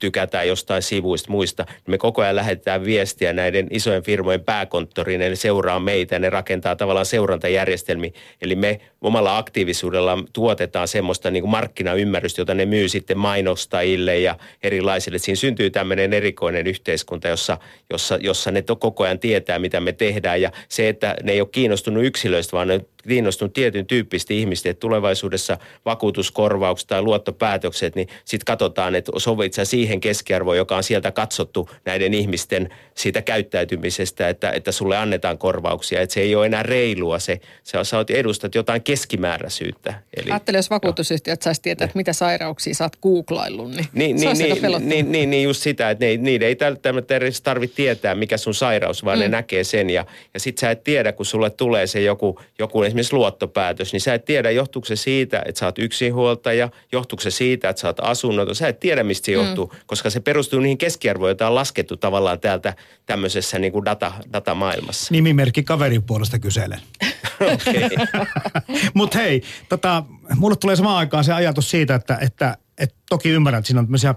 [0.00, 5.36] tykätään jostain sivuista muista, niin me koko ajan lähetetään viestiä näiden isojen firmojen pääkonttoriin, eli
[5.54, 8.10] seuraa meitä ne rakentaa tavallaan seurantajärjestelmiä.
[8.42, 14.36] Eli me omalla aktiivisuudella tuotetaan semmoista niin kuin markkinaymmärrystä, jota ne myy sitten mainostajille ja
[14.62, 15.18] erilaisille.
[15.18, 17.58] Siinä syntyy tämmöinen erikoinen yhteiskunta, jossa,
[17.90, 20.40] jossa, jossa ne koko ajan tietää, mitä me tehdään.
[20.40, 24.80] Ja se, että ne ei ole kiinnostunut yksilöistä, vaan ne kiinnostunut tietyn tyyppistä ihmistä, että
[24.80, 31.10] tulevaisuudessa vakuutuskorvaukset tai luottopäätökset, niin sitten katsotaan, että sovit sä siihen keskiarvoon, joka on sieltä
[31.10, 36.00] katsottu näiden ihmisten siitä käyttäytymisestä, että, että sulle annetaan korvauksia.
[36.00, 39.94] Että se ei ole enää reilua, se, se sä edustat jotain keskimääräisyyttä.
[40.16, 44.38] Eli, Ajattele, jos vakuutusyhtiöt saisi tietää, että mitä sairauksia sä oot googlaillut, niin, niin, niin,
[44.38, 48.36] niin, niin, niin, niin, just sitä, että ne, niiden ei välttämättä edes tarvitse tietää, mikä
[48.36, 49.22] sun sairaus, vaan mm.
[49.22, 49.90] ne näkee sen.
[49.90, 54.00] Ja, ja sit sä et tiedä, kun sulle tulee se joku, joku esimerkiksi luottopäätös, niin
[54.00, 57.86] sä et tiedä, johtuuko se siitä, että sä oot yksinhuoltaja, johtuuko se siitä, että sä
[57.86, 58.54] oot asunnoton.
[58.54, 59.38] Sä et tiedä, mistä se mm.
[59.38, 62.74] johtuu, koska se perustuu niihin keskiarvoihin, joita on laskettu tavallaan täältä
[63.06, 65.14] tämmöisessä niin kuin data, datamaailmassa.
[65.14, 66.80] Nimimerkki kaverin puolesta kyselen.
[68.94, 70.04] Mutta hei, tota,
[70.36, 73.86] mulle tulee samaan aikaan se ajatus siitä, että, että, että toki ymmärrän, että siinä on
[73.86, 74.14] tämmöisiä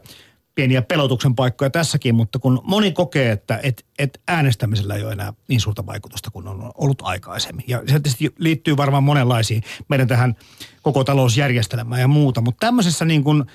[0.57, 5.33] pieniä pelotuksen paikkoja tässäkin, mutta kun moni kokee, että et, et äänestämisellä ei ole enää
[5.47, 7.65] niin suurta vaikutusta kuin on ollut aikaisemmin.
[7.67, 10.35] Ja se tietysti liittyy varmaan monenlaisiin meidän tähän
[10.81, 13.43] koko talousjärjestelmään ja muuta, mutta tämmöisessä niin kuin–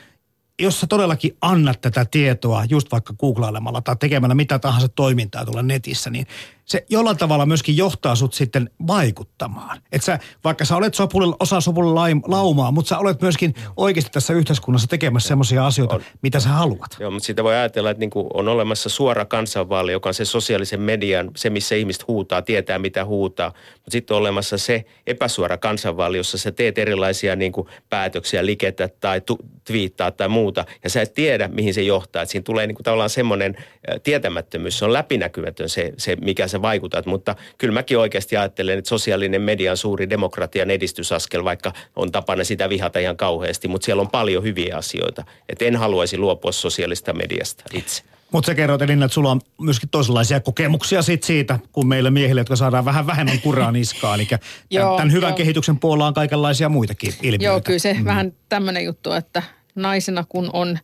[0.63, 5.63] jos sä todellakin annat tätä tietoa just vaikka googlailemalla tai tekemällä mitä tahansa toimintaa tuolla
[5.63, 6.27] netissä, niin
[6.65, 9.81] se jollain tavalla myöskin johtaa sut sitten vaikuttamaan.
[9.93, 14.33] Että sä, vaikka sä olet sopulle, osa sopulle laumaa, mutta sä olet myöskin oikeasti tässä
[14.33, 16.03] yhteiskunnassa tekemässä semmoisia asioita, on.
[16.23, 16.97] mitä sä haluat.
[17.01, 20.81] Joo, mutta siitä voi ajatella, että niin on olemassa suora kansanvaali, joka on se sosiaalisen
[20.81, 23.49] median, se missä ihmiset huutaa, tietää mitä huutaa.
[23.75, 28.89] Mutta sitten on olemassa se epäsuora kansanvaali, jossa sä teet erilaisia niin kuin päätöksiä, liketä
[29.01, 30.52] tai tu- twiittaa tai muuta.
[30.85, 32.23] Ja sä et tiedä, mihin se johtaa.
[32.23, 33.57] Et siinä tulee niin kuin tavallaan semmoinen
[34.03, 38.89] tietämättömyys, se on läpinäkymätön se, se mikä sä vaikutat, mutta kyllä mäkin oikeasti ajattelen, että
[38.89, 44.01] sosiaalinen media on suuri demokratian edistysaskel, vaikka on tapana sitä vihata ihan kauheasti, mutta siellä
[44.01, 45.25] on paljon hyviä asioita.
[45.49, 48.03] Et en haluaisi luopua sosiaalista mediasta itse.
[48.33, 52.41] Mutta sä kerroit Elina, että sulla on myöskin toisenlaisia kokemuksia sit siitä, kun meille miehille,
[52.41, 54.15] jotka saadaan vähän vähemmän kuraa niskaa.
[54.15, 57.45] Eli tämän, tämän hyvän kehityksen puolella on kaikenlaisia muitakin ilmiöitä.
[57.45, 58.05] Joo, kyllä se mm.
[58.05, 59.43] vähän tämmöinen juttu, että
[59.75, 60.79] naisena kun on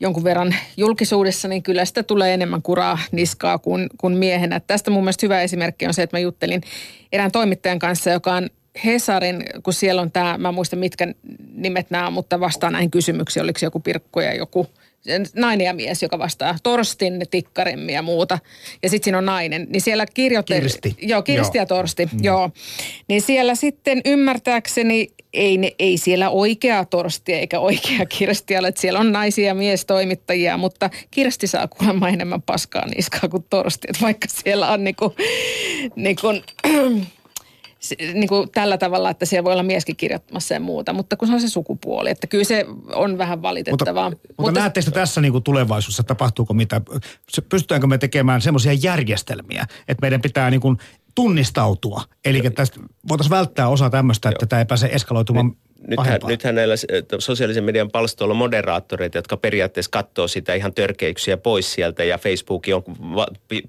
[0.00, 4.60] jonkun verran julkisuudessa, niin kyllä sitä tulee enemmän kuraa niskaa kuin, kuin miehenä.
[4.60, 6.60] Tästä mun mielestä hyvä esimerkki on se, että mä juttelin
[7.12, 8.50] erään toimittajan kanssa, joka on
[8.84, 11.14] Hesarin, kun siellä on tämä, mä muistan mitkä
[11.54, 14.66] nimet nämä mutta vastaan näihin kysymyksiin, oliko se joku Pirkko ja joku
[15.34, 18.38] nainen ja mies, joka vastaa Torstin, Tikkarimmi ja muuta.
[18.82, 19.66] Ja sitten siinä on nainen.
[19.70, 20.60] Niin siellä kirjoitte...
[20.60, 20.96] Kirsti.
[21.00, 21.62] Joo, Kirsti joo.
[21.62, 22.18] ja Torsti, mm.
[22.22, 22.50] joo.
[23.08, 28.72] Niin siellä sitten ymmärtääkseni ei, ne, ei siellä oikea Torsti eikä oikea Kirsti ole.
[28.76, 33.86] Siellä on naisia ja miestoimittajia, mutta Kirsti saa kuulemma enemmän paskaa niskaa kuin Torsti.
[33.90, 35.14] Että vaikka siellä on niinku,
[35.96, 36.26] niinku,
[38.14, 41.34] niin kuin tällä tavalla, että siellä voi olla mieskin kirjoittamassa ja muuta, mutta kun se
[41.34, 44.10] on se sukupuoli, että kyllä se on vähän valitettavaa.
[44.10, 46.80] Mutta, mutta, mutta näettekö tässä niin kuin tulevaisuudessa, tapahtuuko mitä,
[47.48, 50.76] pystytäänkö me tekemään semmoisia järjestelmiä, että meidän pitää niin kuin
[51.14, 52.02] tunnistautua.
[52.24, 55.56] Eli tästä voitaisiin välttää osa tämmöistä, että tämä ei pääse eskaloitumaan
[55.86, 56.74] nythän, nythän näillä
[57.18, 62.64] sosiaalisen median palstoilla on moderaattoreita, jotka periaatteessa katsoo sitä ihan törkeyksiä pois sieltä ja Facebook
[62.74, 62.82] on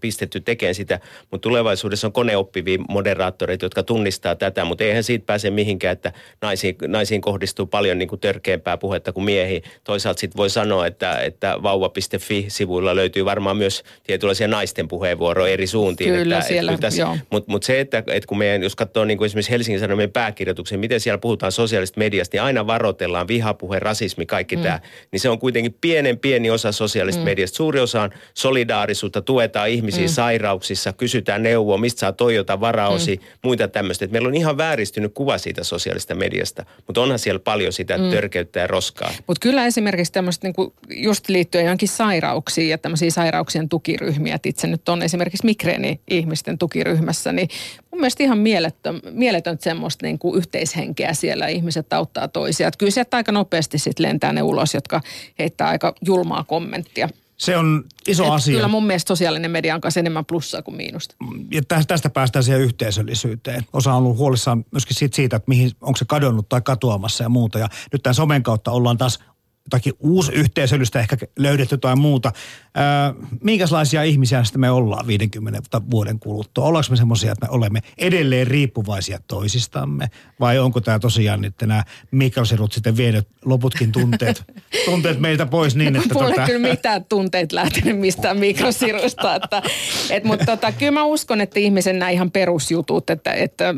[0.02, 1.00] pistetty tekemään sitä,
[1.32, 6.76] mutta tulevaisuudessa on koneoppivia moderaattoreita, jotka tunnistaa tätä, mutta eihän siitä pääse mihinkään, että naisiin,
[6.88, 9.64] naisiin kohdistuu paljon niin kuin törkeämpää puhetta kuin miehiin.
[9.84, 16.14] Toisaalta sitten voi sanoa, että, että vauva.fi-sivuilla löytyy varmaan myös tietynlaisia naisten puheenvuoroja eri suuntiin.
[16.14, 16.88] Kyllä että, siellä, että,
[17.30, 20.80] Mutta mut se, että, että kun meidän, jos katsoo niin kuin esimerkiksi Helsingin Sanomien pääkirjoituksen,
[20.80, 24.64] miten siellä puhutaan sosiaalista mediasta, niin aina varoitellaan vihapuhe, rasismi, kaikki mm.
[24.64, 24.80] tämä.
[25.12, 27.26] Niin se on kuitenkin pienen pieni osa sosiaalista mm.
[27.26, 27.56] mediasta.
[27.56, 30.14] Suuri osa on solidaarisuutta, tuetaan ihmisiä mm.
[30.14, 33.24] sairauksissa, kysytään neuvoa, mistä saa Toyota varaosi, mm.
[33.44, 34.08] muita tämmöistä.
[34.08, 38.10] meillä on ihan vääristynyt kuva siitä sosiaalista mediasta, mutta onhan siellä paljon sitä mm.
[38.10, 39.12] törkeyttä ja roskaa.
[39.28, 44.68] Mutta kyllä esimerkiksi tämmöistä niinku just liittyen johonkin sairauksiin ja tämmöisiä sairauksien tukiryhmiä, että itse
[44.68, 47.50] nyt on esimerkiksi migreeni-ihmisten tukiryhmässä, niin
[47.94, 51.48] mun mielestä ihan mieletön, mieletön semmoista niin kuin yhteishenkeä siellä.
[51.48, 52.68] Ihmiset auttaa toisia.
[52.68, 55.02] Että kyllä sieltä aika nopeasti sitten lentää ne ulos, jotka
[55.40, 57.10] heittää aika julmaa kommenttia.
[57.38, 58.56] Se on iso Et asia.
[58.56, 61.16] Kyllä mun mielestä sosiaalinen media on kanssa enemmän plussaa kuin miinusta.
[61.52, 63.64] Ja tästä päästään siihen yhteisöllisyyteen.
[63.74, 67.30] Osa on ollut huolissaan myöskin siitä, siitä, että mihin, onko se kadonnut tai katoamassa ja
[67.30, 67.60] muuta.
[67.60, 69.20] Ja nyt tämän somen kautta ollaan taas
[69.66, 69.94] jotakin
[70.32, 72.32] yhteisöllistä ehkä löydetty tai muuta.
[72.76, 76.64] Ää, minkälaisia ihmisiä sitten me ollaan 50 vuoden kuluttua?
[76.66, 80.10] Ollaanko me semmoisia, että me olemme edelleen riippuvaisia toisistamme?
[80.40, 84.44] Vai onko tämä tosiaan, että nämä mikrosirut sitten vienyt loputkin tunteet,
[84.86, 86.14] tunteet meiltä pois niin, että...
[86.14, 86.46] Mulla tota...
[86.46, 89.36] kyllä mitään tunteet lähtenyt mistään mikrosirusta.
[89.36, 89.64] Että,
[90.10, 93.74] et, mutta tota, kyllä mä uskon, että ihmisen nämä ihan perusjutut, että, että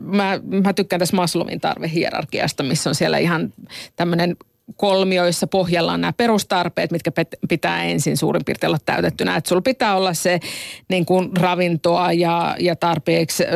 [0.00, 3.52] mä, mä tykkään tässä Maslowin tarvehierarkiasta, missä on siellä ihan
[3.96, 4.36] tämmöinen
[4.76, 7.10] kolmioissa pohjalla on nämä perustarpeet, mitkä
[7.48, 9.36] pitää ensin suurin piirtein olla täytettynä.
[9.36, 10.40] Että sulla pitää olla se
[10.88, 13.48] niin kuin ravintoa ja, ja tarpeeksi ö,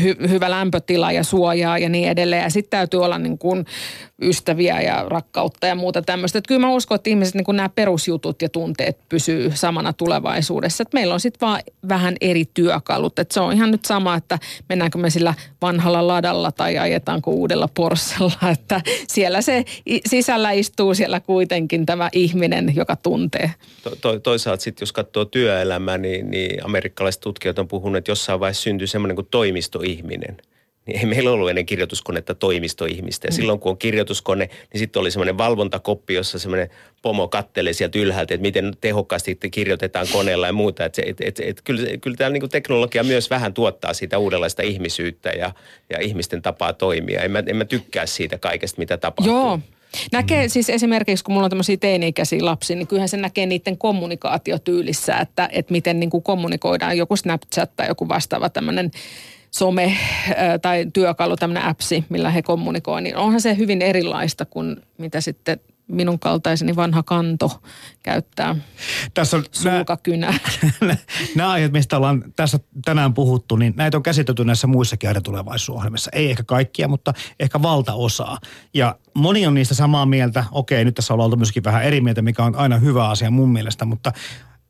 [0.00, 2.42] hy, hyvä lämpötila ja suojaa ja niin edelleen.
[2.42, 3.64] Ja sitten täytyy olla niin kuin
[4.20, 6.38] ystäviä ja rakkautta ja muuta tämmöistä.
[6.38, 10.82] Että kyllä mä uskon, että ihmiset niin nämä perusjutut ja tunteet pysyy samana tulevaisuudessa.
[10.82, 13.18] Että meillä on sitten vaan vähän eri työkalut.
[13.18, 17.68] Että se on ihan nyt sama, että mennäänkö me sillä vanhalla ladalla tai ajetaanko uudella
[17.74, 18.50] Porssella.
[18.60, 19.64] Että siellä se
[20.06, 23.50] sisällä istuu siellä kuitenkin tämä ihminen, joka tuntee.
[23.82, 28.40] To, to, toisaalta sitten jos katsoo työelämää, niin, niin amerikkalaiset tutkijat on puhunut, että jossain
[28.40, 30.36] vaiheessa syntyy semmoinen kuin toimistoihminen–
[30.86, 33.26] niin ei meillä ollut ennen kirjoituskonetta toimistoihmistä.
[33.26, 33.36] Ja mm.
[33.36, 36.70] silloin kun on kirjoituskone, niin sitten oli semmoinen valvontakoppi, jossa semmoinen
[37.02, 40.84] pomo kattelee sieltä ylhäältä, että miten tehokkaasti kirjoitetaan koneella ja muuta.
[40.84, 45.30] Et, et, et, et, kyllä, kyllä tämä niin teknologia myös vähän tuottaa siitä uudenlaista ihmisyyttä
[45.30, 45.52] ja,
[45.90, 47.22] ja ihmisten tapaa toimia.
[47.22, 49.34] En mä, en mä tykkää siitä kaikesta, mitä tapahtuu.
[49.34, 49.58] Joo.
[50.12, 50.50] Näkee mm.
[50.50, 55.48] siis esimerkiksi, kun mulla on tämmöisiä teini-ikäisiä lapsia, niin kyllähän se näkee niiden kommunikaatiotyylissä, että,
[55.52, 58.90] että miten niin kuin kommunikoidaan joku Snapchat tai joku vastaava tämmöinen
[59.50, 59.96] some
[60.62, 65.60] tai työkalu, tämmöinen appsi, millä he kommunikoivat, niin onhan se hyvin erilaista kuin mitä sitten
[65.90, 67.62] minun kaltaiseni vanha kanto
[68.02, 68.56] käyttää
[69.14, 70.34] tässä on sulkakynä.
[70.80, 70.96] Nämä,
[71.34, 76.10] nämä aiheet, mistä ollaan tässä tänään puhuttu, niin näitä on käsitelty näissä muissakin aina tulevaisuusohjelmissa.
[76.14, 78.38] Ei ehkä kaikkia, mutta ehkä valtaosaa.
[78.74, 80.44] Ja moni on niistä samaa mieltä.
[80.52, 83.52] Okei, nyt tässä ollaan oltu myöskin vähän eri mieltä, mikä on aina hyvä asia mun
[83.52, 84.12] mielestä, mutta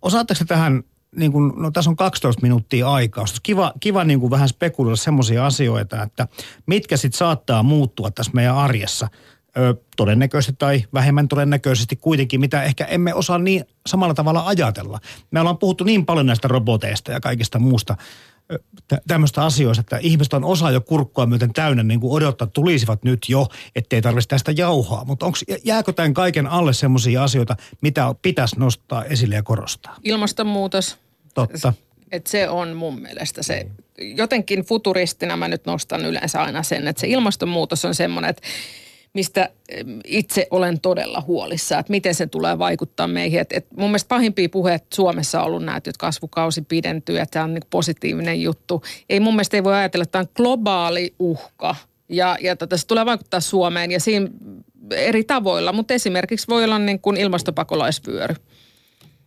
[0.03, 0.83] osaatteko tähän
[1.17, 3.23] niin kuin, no tässä on 12 minuuttia aikaa.
[3.23, 6.29] Olisi kiva, kiva niin kuin vähän spekuloida semmoisia asioita, että
[6.67, 9.09] mitkä sitten saattaa muuttua tässä meidän arjessa.
[9.57, 15.01] Ö, todennäköisesti tai vähemmän todennäköisesti kuitenkin, mitä ehkä emme osaa niin samalla tavalla ajatella.
[15.31, 17.97] Me ollaan puhuttu niin paljon näistä roboteista ja kaikista muusta
[19.09, 23.27] tämmöistä asioista, että ihmiset on osa jo kurkkua myöten täynnä, niin kuin odottaa, tulisivat nyt
[23.29, 23.47] jo,
[23.77, 25.05] ettei tarvitsisi tästä jauhaa.
[25.05, 29.97] Mutta onks, jääkö tämän kaiken alle semmoisia asioita, mitä pitäisi nostaa esille ja korostaa?
[30.05, 30.99] Ilmastonmuutos.
[31.35, 31.73] Totta.
[32.13, 33.67] Et se on mun mielestä se,
[33.99, 38.43] jotenkin futuristina mä nyt nostan yleensä aina sen, että se ilmastonmuutos on semmoinen, että
[39.15, 39.51] mistä
[40.07, 43.41] itse olen todella huolissa, että miten se tulee vaikuttaa meihin.
[43.41, 47.45] Et, et mun mielestä pahimpia puheet Suomessa on ollut näitä, että kasvukausi pidentyy, että tämä
[47.45, 48.83] on niin positiivinen juttu.
[49.09, 51.77] Ei mun mielestä ei voi ajatella, että tämä on globaali uhka
[52.09, 54.29] ja, ja tota, se tulee vaikuttaa Suomeen ja siinä
[54.91, 58.35] eri tavoilla, mutta esimerkiksi voi olla niin kuin ilmastopakolaisvyöry.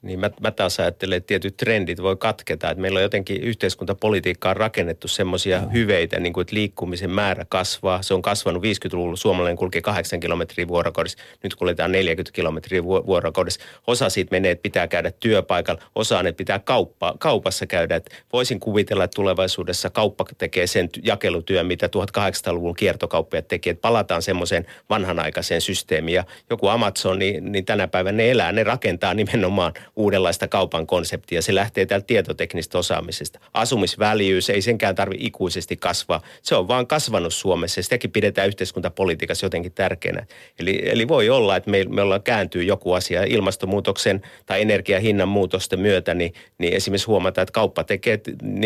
[0.03, 2.69] Niin mä, mä taas ajattelen, että tietyt trendit voi katketa.
[2.69, 8.01] Että meillä on jotenkin yhteiskuntapolitiikkaan rakennettu semmoisia hyveitä, niin kuin että liikkumisen määrä kasvaa.
[8.01, 9.15] Se on kasvanut 50-luvulla.
[9.15, 11.17] Suomalainen kulkee 8 kilometriä vuorokaudessa.
[11.43, 13.61] Nyt kuljetaan 40 kilometriä vuorokaudessa.
[13.87, 15.81] Osa siitä menee, että pitää käydä työpaikalla.
[15.95, 17.95] Osa on, että pitää kauppa, kaupassa käydä.
[17.95, 23.69] Että voisin kuvitella, että tulevaisuudessa kauppa tekee sen jakelutyön, mitä 1800-luvun kiertokauppiat teki.
[23.69, 26.15] Että palataan semmoiseen vanhanaikaiseen systeemiin.
[26.15, 31.41] Ja joku Amazon, niin, niin tänä päivänä ne elää, ne rakentaa nimenomaan uudenlaista kaupan konseptia.
[31.41, 33.39] Se lähtee täältä tietoteknistä osaamisesta.
[33.53, 36.21] Asumisväljyys ei senkään tarvi ikuisesti kasvaa.
[36.41, 40.25] Se on vaan kasvanut Suomessa ja sitäkin pidetään yhteiskuntapolitiikassa jotenkin tärkeänä.
[40.59, 45.79] Eli, eli voi olla, että me, me ollaan kääntyy joku asia ilmastonmuutoksen tai energiahinnan muutosten
[45.79, 48.21] myötä, niin, niin esimerkiksi huomataan, että kauppa tekee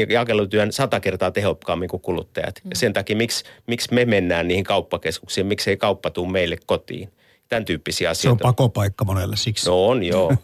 [0.10, 2.62] jakelutyön sata kertaa tehokkaammin kuin kuluttajat.
[2.70, 7.10] Ja sen takia, miksi, miksi me mennään niihin kauppakeskuksiin, miksi ei kauppa tule meille kotiin
[7.50, 8.44] tämän tyyppisiä asioita.
[8.44, 9.68] Se on pakopaikka monelle siksi.
[9.68, 10.36] No on, joo.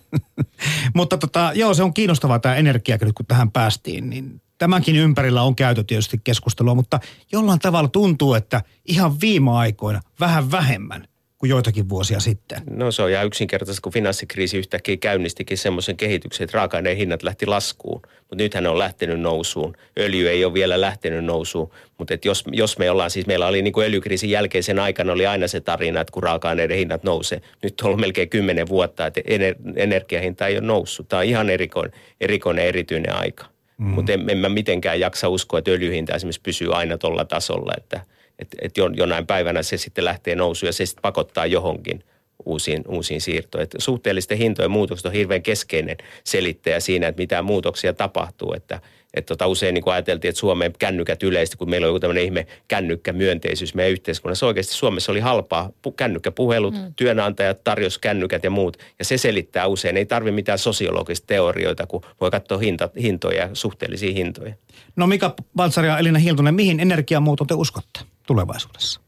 [0.96, 5.56] Mutta tota, joo, se on kiinnostavaa tämä energia, kun tähän päästiin, niin tämänkin ympärillä on
[5.56, 7.00] käyty tietysti keskustelua, mutta
[7.32, 11.08] jollain tavalla tuntuu, että ihan viime aikoina vähän vähemmän
[11.44, 12.62] kuin joitakin vuosia sitten.
[12.70, 17.46] No se on ihan yksinkertaisesti, kun finanssikriisi yhtäkkiä käynnistikin semmoisen kehityksen, että raaka-aineen hinnat lähti
[17.46, 18.02] laskuun.
[18.20, 19.76] Mutta nythän ne on lähtenyt nousuun.
[20.00, 21.72] Öljy ei ole vielä lähtenyt nousuun.
[21.98, 25.48] Mutta jos, jos me ollaan, siis meillä oli niin kuin öljykriisin jälkeisen aikana oli aina
[25.48, 27.42] se tarina, että kun raaka-aineiden hinnat nousee.
[27.64, 31.08] Nyt on ollut melkein kymmenen vuotta, että ener, energiahinta ei ole noussut.
[31.08, 33.46] Tämä on ihan erikoinen, erikoinen erityinen aika.
[33.78, 33.86] Mm.
[33.86, 38.02] Mutta en, en mä mitenkään jaksa uskoa, että öljyhinta esimerkiksi pysyy aina tuolla tasolla, että–
[38.40, 42.04] että et jonain päivänä se sitten lähtee nousuun ja se sitten pakottaa johonkin
[42.46, 43.68] uusiin, uusiin siirtoihin.
[43.78, 48.54] Suhteellisten hintojen muutokset on hirveän keskeinen selittäjä siinä, että mitä muutoksia tapahtuu.
[48.54, 48.82] Että,
[49.14, 52.24] että tota usein niin kuin ajateltiin, että Suomeen kännykät yleisesti, kun meillä on joku tämmöinen
[52.24, 54.48] ihme kännykkämyönteisyys meidän yhteiskunnassa.
[54.48, 56.94] Oikeasti Suomessa oli halpaa kännykkäpuhelut, mm.
[56.96, 58.78] työnantajat tarjos kännykät ja muut.
[59.00, 59.98] Ja se selittää usein.
[59.98, 64.54] Ei tarvitse mitään sosiologista teorioita, kun voi katsoa hinta, hintoja, suhteellisia hintoja.
[64.96, 68.00] No Mika Baltzari ja Elina Hiltunen, mihin energiamuuton te uskotte?
[68.28, 69.02] tulevaisuudessa?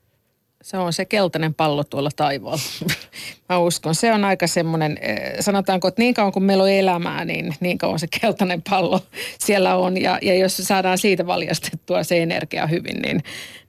[0.65, 2.61] Se on se keltainen pallo tuolla taivaalla.
[3.49, 3.95] Mä uskon.
[3.95, 7.77] Se on aika semmoinen, eh, sanotaanko, että niin kauan kuin meillä on elämää, niin niin
[7.77, 9.01] kauan se keltainen pallo
[9.45, 10.01] siellä on.
[10.01, 13.23] Ja, ja jos saadaan siitä valjastettua se energia hyvin, niin,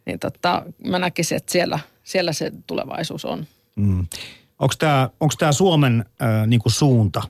[0.07, 3.47] niin tota, mä näkisin, että siellä, siellä se tulevaisuus on.
[3.77, 4.07] Mm.
[5.21, 7.23] Onko tämä Suomen äh, niinku suunta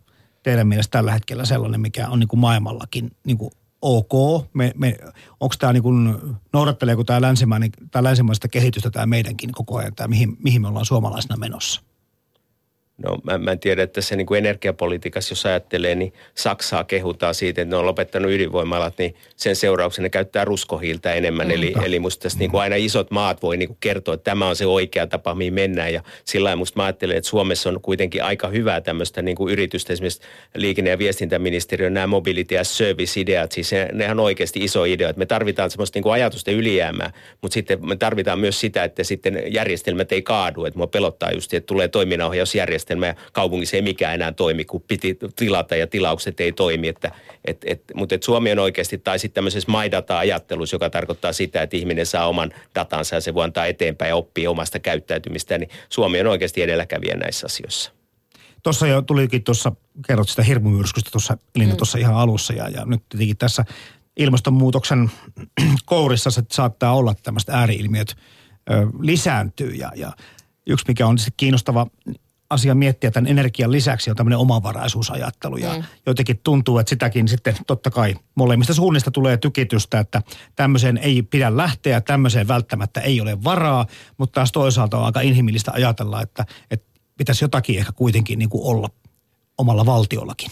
[0.42, 3.52] teidän mielestä tällä hetkellä sellainen, mikä on niinku maailmallakin niinku
[3.86, 4.44] ok.
[4.52, 4.96] Me, me,
[5.40, 6.14] onko tämä niin kuin,
[6.52, 11.85] noudatteleeko tämä länsimaista kehitystä tämä meidänkin koko ajan, tämä mihin, mihin me ollaan suomalaisina menossa?
[12.98, 17.34] No mä, mä en tiedä, että se niin kuin energiapolitiikassa, jos ajattelee, niin Saksaa kehutaan
[17.34, 21.46] siitä, että ne on lopettanut ydinvoimalat, niin sen seurauksena ne käyttää ruskohiiltä enemmän.
[21.46, 22.40] Mm, eli, eli musta tässä mm.
[22.40, 25.34] niin kuin aina isot maat voi niin kuin kertoa, että tämä on se oikea tapa,
[25.34, 25.92] mihin mennään.
[25.92, 29.52] Ja sillä lailla musta mä ajattelen, että Suomessa on kuitenkin aika hyvää tämmöistä niin kuin
[29.52, 30.22] yritystä, esimerkiksi
[30.54, 35.18] liikenne- ja viestintäministeriön nämä mobility as service-ideat, siis ne, nehän on oikeasti iso idea, että
[35.18, 39.42] me tarvitaan semmoista niin kuin ajatusten ylijäämää, mutta sitten me tarvitaan myös sitä, että sitten
[39.48, 44.14] järjestelmät ei kaadu, että mua pelottaa just, että tulee toiminnanohjausjärjestelmä järjestelmä ja kaupungissa ei mikään
[44.14, 46.88] enää toimi, kun piti tilata ja tilaukset ei toimi.
[46.88, 47.12] Että,
[47.44, 51.76] et, et, mutta et Suomi on oikeasti, tai sitten tämmöisessä MyData-ajattelussa, joka tarkoittaa sitä, että
[51.76, 56.20] ihminen saa oman datansa ja se voi antaa eteenpäin ja oppia omasta käyttäytymistä, niin Suomi
[56.20, 57.92] on oikeasti edelläkävijä näissä asioissa.
[58.62, 59.72] Tuossa jo tulikin tuossa,
[60.06, 61.76] kerrot sitä hirmumyrskystä tuossa Elina mm.
[61.76, 63.64] tuossa ihan alussa ja, ja nyt tietenkin tässä
[64.16, 65.10] ilmastonmuutoksen
[65.84, 68.16] kourissa se saattaa olla että tämmöiset ääriilmiöt
[68.70, 70.12] ö, lisääntyy ja, ja
[70.66, 71.86] yksi mikä on kiinnostava
[72.50, 75.56] asia miettiä tämän energian lisäksi on tämmöinen omavaraisuusajattelu.
[75.56, 75.84] Ja mm.
[76.06, 80.22] jotenkin tuntuu, että sitäkin sitten totta kai molemmista suunnista tulee tykitystä, että
[80.56, 83.86] tämmöiseen ei pidä lähteä, tämmöiseen välttämättä ei ole varaa,
[84.18, 86.86] mutta taas toisaalta on aika inhimillistä ajatella, että, että
[87.16, 88.88] pitäisi jotakin ehkä kuitenkin niin kuin olla
[89.58, 90.50] omalla valtiollakin.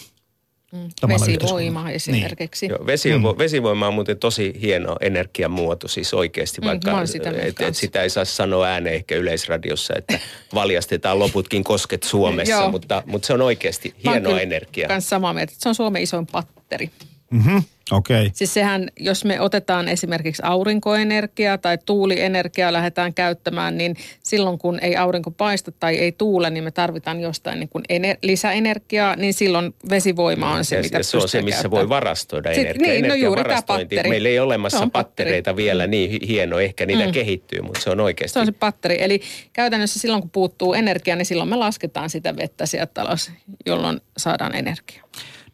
[0.71, 1.09] Mm.
[1.09, 2.67] Vesivoima esimerkiksi.
[2.67, 2.75] Niin.
[2.77, 3.37] Joo, vesivo, mm.
[3.37, 8.09] Vesivoima on muuten tosi hieno energiamuoto siis oikeasti, mm, vaikka sitä, et, et sitä ei
[8.09, 10.19] saa sanoa ääneen ehkä yleisradiossa, että
[10.53, 14.89] valjastetaan loputkin kosket Suomessa, mutta, mutta se on oikeasti hienoa energiaa.
[14.89, 16.89] Mä samaa mieltä, että se on Suomen isoin patteri.
[17.35, 17.63] Mm-hmm.
[17.91, 18.21] Okei.
[18.21, 18.31] Okay.
[18.33, 24.95] Siis sehän, jos me otetaan esimerkiksi aurinkoenergiaa tai tuulienergiaa lähdetään käyttämään, niin silloin kun ei
[24.95, 29.75] aurinko paista tai ei tuule, niin me tarvitaan jostain niin kuin ener- lisäenergiaa, niin silloin
[29.89, 31.71] vesivoima on se, ja, mitä ja se on se, missä käyttää.
[31.71, 32.91] voi varastoida energiaa.
[32.91, 34.09] Niin, no juuri tämä patteri.
[34.09, 35.65] Meillä ei ole olemassa pattereita patteri.
[35.65, 37.11] vielä niin hieno, ehkä niitä mm.
[37.11, 38.33] kehittyy, mutta se on oikeasti.
[38.33, 38.97] Se on se patteri.
[38.99, 39.21] Eli
[39.53, 43.31] käytännössä silloin, kun puuttuu energia, niin silloin me lasketaan sitä vettä sieltä alas,
[43.65, 45.05] jolloin saadaan energiaa.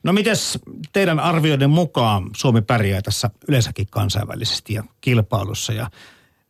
[0.04, 0.60] No mites
[0.94, 5.90] teidän arvioiden mukaan Suomi pärjää tässä yleensäkin kansainvälisesti ja kilpailussa ja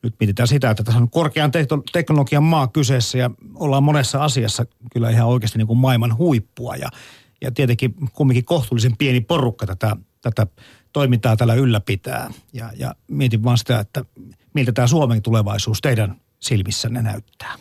[0.04, 1.52] nyt mietitään sitä, että tässä on korkean
[1.91, 6.89] teknologian maa kyseessä ja ollaan monessa asiassa kyllä ihan oikeasti niin kuin maailman huippua ja,
[7.41, 10.47] ja tietenkin kumminkin kohtuullisen pieni porukka tätä, tätä
[10.93, 12.32] toimintaa tällä ylläpitää.
[12.54, 14.06] Ja, ja mietin vaan sitä, että
[14.54, 17.56] miltä tämä Suomen tulevaisuus teidän silmissänne näyttää.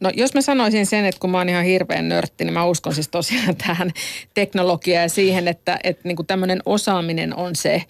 [0.00, 2.94] No jos mä sanoisin sen, että kun mä oon ihan hirveän nörtti, niin mä uskon
[2.94, 3.90] siis tosiaan tähän
[4.34, 7.82] teknologiaan ja siihen, että, että niin kuin tämmöinen osaaminen on se,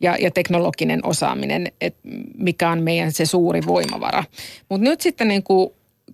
[0.00, 2.00] ja, ja teknologinen osaaminen, että
[2.38, 4.24] mikä on meidän se suuri voimavara.
[4.68, 5.70] Mutta nyt sitten niin kuin,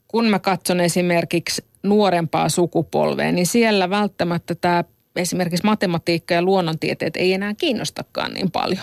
[0.08, 4.84] kun mä katson esimerkiksi nuorempaa sukupolvea, niin siellä välttämättä tämä
[5.16, 8.82] esimerkiksi matematiikka ja luonnontieteet ei enää kiinnostakaan niin paljon.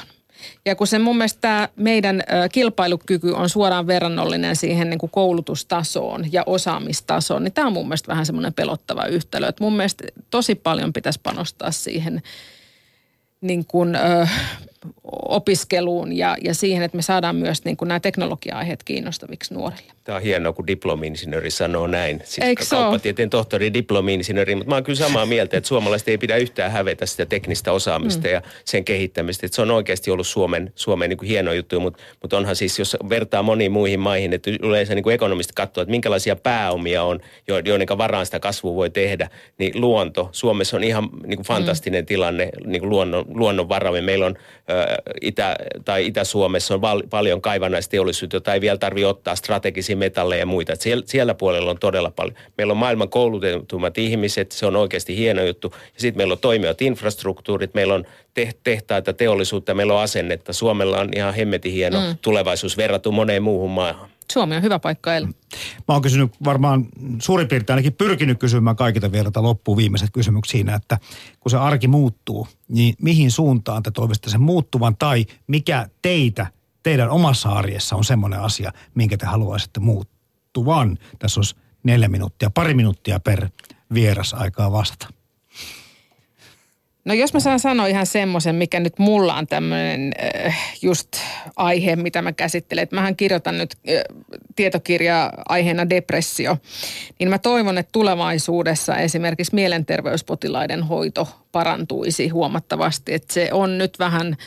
[0.66, 6.34] Ja kun se mun mielestä tämä meidän kilpailukyky on suoraan verrannollinen siihen niin kuin koulutustasoon
[6.34, 9.48] ja osaamistasoon, niin tämä on mun mielestä vähän semmoinen pelottava yhtälö.
[9.48, 12.22] Että mun mielestä tosi paljon pitäisi panostaa siihen
[13.42, 14.28] niin kuin, ö,
[15.12, 19.95] opiskeluun ja, ja siihen, että me saadaan myös niin kuin nämä teknologia-aiheet kiinnostaviksi nuorille.
[20.06, 22.22] Tämä on hienoa, kun diplomi-insinööri sanoo näin.
[22.24, 26.36] Siis Eikö kauppatieteen tohtori, diplomi-insinööri, mutta mä oon kyllä samaa mieltä, että suomalaiset ei pidä
[26.36, 28.34] yhtään hävetä sitä teknistä osaamista mm.
[28.34, 29.46] ja sen kehittämistä.
[29.46, 32.80] Että se on oikeasti ollut Suomen, Suomen niin kuin hieno juttu, mutta, mutta onhan siis,
[32.80, 37.20] jos vertaa moniin muihin maihin, että yleensä niin kuin ekonomista katsoo, että minkälaisia pääomia on,
[37.48, 40.30] joiden varaan sitä kasvua voi tehdä, niin luonto.
[40.32, 42.06] Suomessa on ihan niin kuin fantastinen mm.
[42.06, 44.02] tilanne niin kuin luonnon, luonnonvaramme.
[44.02, 44.36] Meillä on
[45.22, 50.46] Itä- tai Itä-Suomessa on val- paljon kaivannaisteollisuutta, jota ei vielä tarvitse ottaa strategisia metalleja ja
[50.46, 50.76] muita.
[50.76, 52.36] siellä, siellä puolella on todella paljon.
[52.58, 55.74] Meillä on maailman koulutetummat ihmiset, se on oikeasti hieno juttu.
[55.74, 58.06] Ja sitten meillä on toimivat infrastruktuurit, meillä on
[58.64, 60.54] tehtaita, teollisuutta, meillä on asennetta.
[60.54, 62.18] Suomella on ihan hemmetin hieno mm.
[62.22, 64.10] tulevaisuus verrattuna moneen muuhun maahan.
[64.32, 65.30] Suomi on hyvä paikka elää.
[65.88, 66.86] Mä oon kysynyt varmaan
[67.20, 70.98] suurin piirtein ainakin pyrkinyt kysymään kaikilta vielä loppuun viimeiset kysymykset siinä, että
[71.40, 76.48] kun se arki muuttuu, niin mihin suuntaan te toivoisitte sen muuttuvan tai mikä teitä,
[76.86, 80.98] teidän omassa arjessa on semmoinen asia, minkä te haluaisitte muuttuvan?
[81.20, 83.50] Tässä olisi neljä minuuttia, pari minuuttia per
[83.94, 85.08] vieras aikaa vastata.
[87.06, 90.12] No jos mä saan sanoa ihan semmoisen, mikä nyt mulla on tämmöinen
[90.46, 91.10] äh, just
[91.56, 92.84] aihe, mitä mä käsittelen.
[92.84, 94.24] Että mähän kirjoitan nyt äh,
[94.56, 96.58] tietokirjaa aiheena depressio.
[97.20, 103.14] Niin mä toivon, että tulevaisuudessa esimerkiksi mielenterveyspotilaiden hoito parantuisi huomattavasti.
[103.14, 104.38] Että se on nyt vähän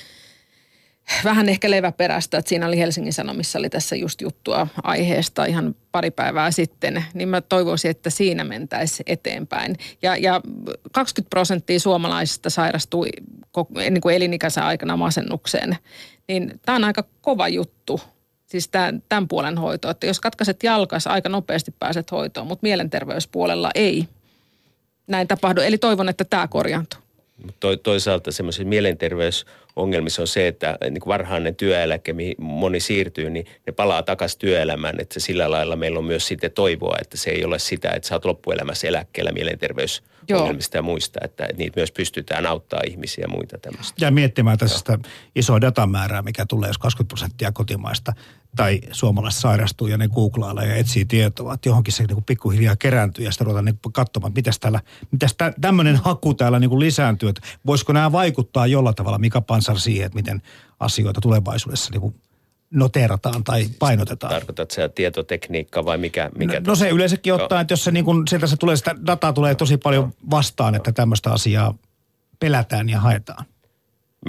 [1.24, 6.11] vähän ehkä leväperäistä, että siinä oli Helsingin Sanomissa oli tässä just juttua aiheesta ihan pari
[6.11, 9.76] päivää sitten, niin mä toivoisin, että siinä mentäisi eteenpäin.
[10.02, 10.40] Ja, ja
[10.92, 13.09] 20 prosenttia suomalaisista sairastui
[13.90, 15.76] niin kuin elinikäisen aikana masennukseen,
[16.28, 18.00] niin tämä on aika kova juttu.
[18.46, 23.70] Siis tämän, tämän puolen hoito, että jos katkaiset jalkas, aika nopeasti pääset hoitoon, mutta mielenterveyspuolella
[23.74, 24.09] ei
[25.06, 25.61] näin tapahdu.
[25.61, 27.00] Eli toivon, että tämä korjaantuu.
[27.61, 29.46] To, toisaalta semmoisen mielenterveys
[29.79, 34.39] ongelmissa on se, että niin kuin varhainen työeläke, mihin moni siirtyy, niin ne palaa takaisin
[34.39, 35.01] työelämään.
[35.01, 38.14] Että sillä lailla meillä on myös sitten toivoa, että se ei ole sitä, että sä
[38.14, 40.79] oot loppuelämässä eläkkeellä mielenterveysongelmista Joo.
[40.79, 44.05] ja muista, että, että niitä myös pystytään auttaa ihmisiä ja muita tämmöistä.
[44.05, 44.99] Ja miettimään tästä
[45.37, 48.12] isoa datamäärää, mikä tulee, jos 20 prosenttia kotimaista
[48.57, 53.24] tai suomalaiset sairastuu ja ne googlailla ja etsii tietoa, että johonkin se niin pikkuhiljaa kerääntyy
[53.24, 57.29] ja sitten ruvetaan niin katsomaan, että mitäs, täällä, mitäs tämmöinen haku täällä niin kuin lisääntyy,
[57.29, 60.42] että voisiko nämä vaikuttaa jollain tavalla, mikä pansar siihen, että miten
[60.80, 62.14] asioita tulevaisuudessa niin kuin
[62.70, 64.32] noterataan tai painotetaan.
[64.32, 66.30] Tarkoitat se tietotekniikka vai mikä?
[66.38, 68.94] mikä no, no se yleensäkin ottaa, että jos se niin kuin, sieltä se tulee, sitä
[69.06, 71.74] dataa tulee tosi paljon vastaan, että tämmöistä asiaa
[72.40, 73.44] pelätään ja haetaan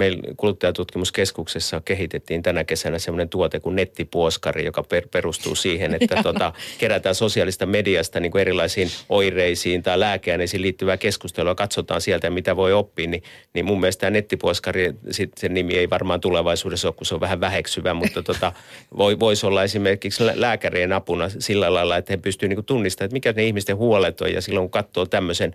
[0.00, 6.52] meillä kuluttajatutkimuskeskuksessa kehitettiin tänä kesänä semmoinen tuote kuin nettipuoskari, joka per, perustuu siihen, että tota,
[6.78, 12.72] kerätään sosiaalista mediasta niin kuin erilaisiin oireisiin tai lääkeaineisiin liittyvää keskustelua, katsotaan sieltä mitä voi
[12.72, 13.22] oppia, niin,
[13.54, 17.20] niin mun mielestä tämä nettipuoskari, sit sen nimi ei varmaan tulevaisuudessa ole, kun se on
[17.20, 18.52] vähän väheksyvä, mutta tota,
[18.96, 23.32] voi, voisi olla esimerkiksi lääkärien apuna sillä lailla, että he pystyvät niin tunnistamaan, että mikä
[23.32, 24.32] ne ihmisten huolet on.
[24.32, 25.54] Ja silloin kun katsoo tämmöisen,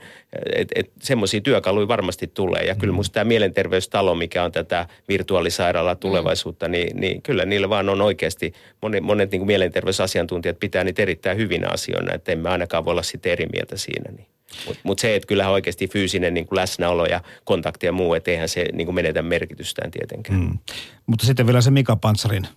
[0.56, 2.64] että et, semmoisia työkaluja varmasti tulee.
[2.64, 2.96] Ja kyllä mm.
[2.96, 6.72] musta tämä mielenterveystalo, mikä on tätä virtuaalisairaalaa tulevaisuutta, mm.
[6.72, 11.38] niin, niin kyllä niillä vaan on oikeasti, monet, monet niin kuin mielenterveysasiantuntijat pitää niitä erittäin
[11.38, 14.12] hyvinä asioina, että emme ainakaan voi olla sitten eri mieltä siinä.
[14.12, 14.28] Niin.
[14.68, 18.32] Mutta mut se, että kyllähän oikeasti fyysinen niin kuin läsnäolo ja kontakti ja muu, että
[18.32, 20.40] eihän se niin kuin menetä merkitystään tietenkään.
[20.40, 20.58] Mm.
[21.08, 22.48] Mutta sitten vielä se Mika Pantsarin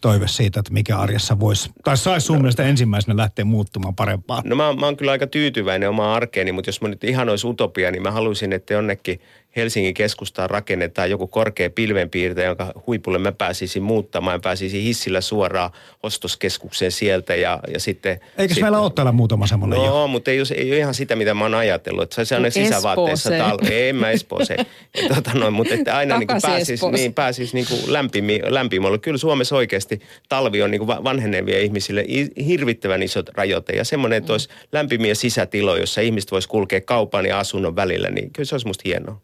[0.00, 2.42] toive siitä, että mikä arjessa voisi, tai saisi sun no.
[2.42, 4.42] mielestä ensimmäisenä lähteä muuttumaan parempaan?
[4.46, 7.46] No mä, mä oon kyllä aika tyytyväinen omaan arkeeni, mutta jos mä nyt ihan olisi
[7.46, 9.20] utopia, niin mä haluaisin, että jonnekin–
[9.58, 14.38] Helsingin keskustaan rakennetaan joku korkea pilvenpiirtäjä, jonka huipulle mä pääsisin muuttamaan.
[14.38, 15.70] Mä pääsisin hissillä suoraan
[16.02, 18.12] ostoskeskukseen sieltä ja, ja sitten...
[18.12, 20.06] Eikö sitten, meillä ole täällä muutama semmoinen No, jo?
[20.06, 22.02] mutta ei, ei ole ihan sitä, mitä mä oon ajatellut.
[22.02, 23.68] Että se on sisävaatteessa talve.
[23.68, 24.66] Ei, en mä Espooseen.
[25.14, 28.98] tota noin, mutta että aina niin pääsisi, niin, pääsis niin kuin lämpimi, lämpimölle.
[28.98, 32.04] Kyllä Suomessa oikeasti oikeasti talvi on niin kuin vanhenevia ihmisille
[32.46, 33.72] hirvittävän isot rajoite.
[33.72, 38.30] Ja semmoinen, että olisi lämpimiä sisätiloja, jossa ihmiset voisi kulkea kaupan ja asunnon välillä, niin
[38.32, 39.20] kyllä se olisi musta hienoa.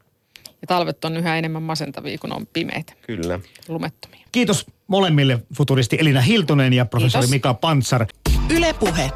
[0.64, 2.92] Ja talvet on yhä enemmän masentavia, kun on pimeitä.
[3.06, 3.40] Kyllä.
[3.68, 4.20] Lumettomia.
[4.32, 7.30] Kiitos molemmille futuristi Elina Hiltunen ja professori Kiitos.
[7.30, 8.06] Mika Pantsar.
[8.50, 9.10] Ylepuhe.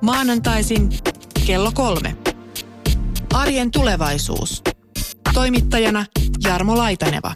[0.00, 0.90] Maanantaisin
[1.46, 2.16] kello kolme.
[3.34, 4.62] Arjen tulevaisuus.
[5.34, 6.06] Toimittajana
[6.44, 7.34] Jarmo Laitaneva.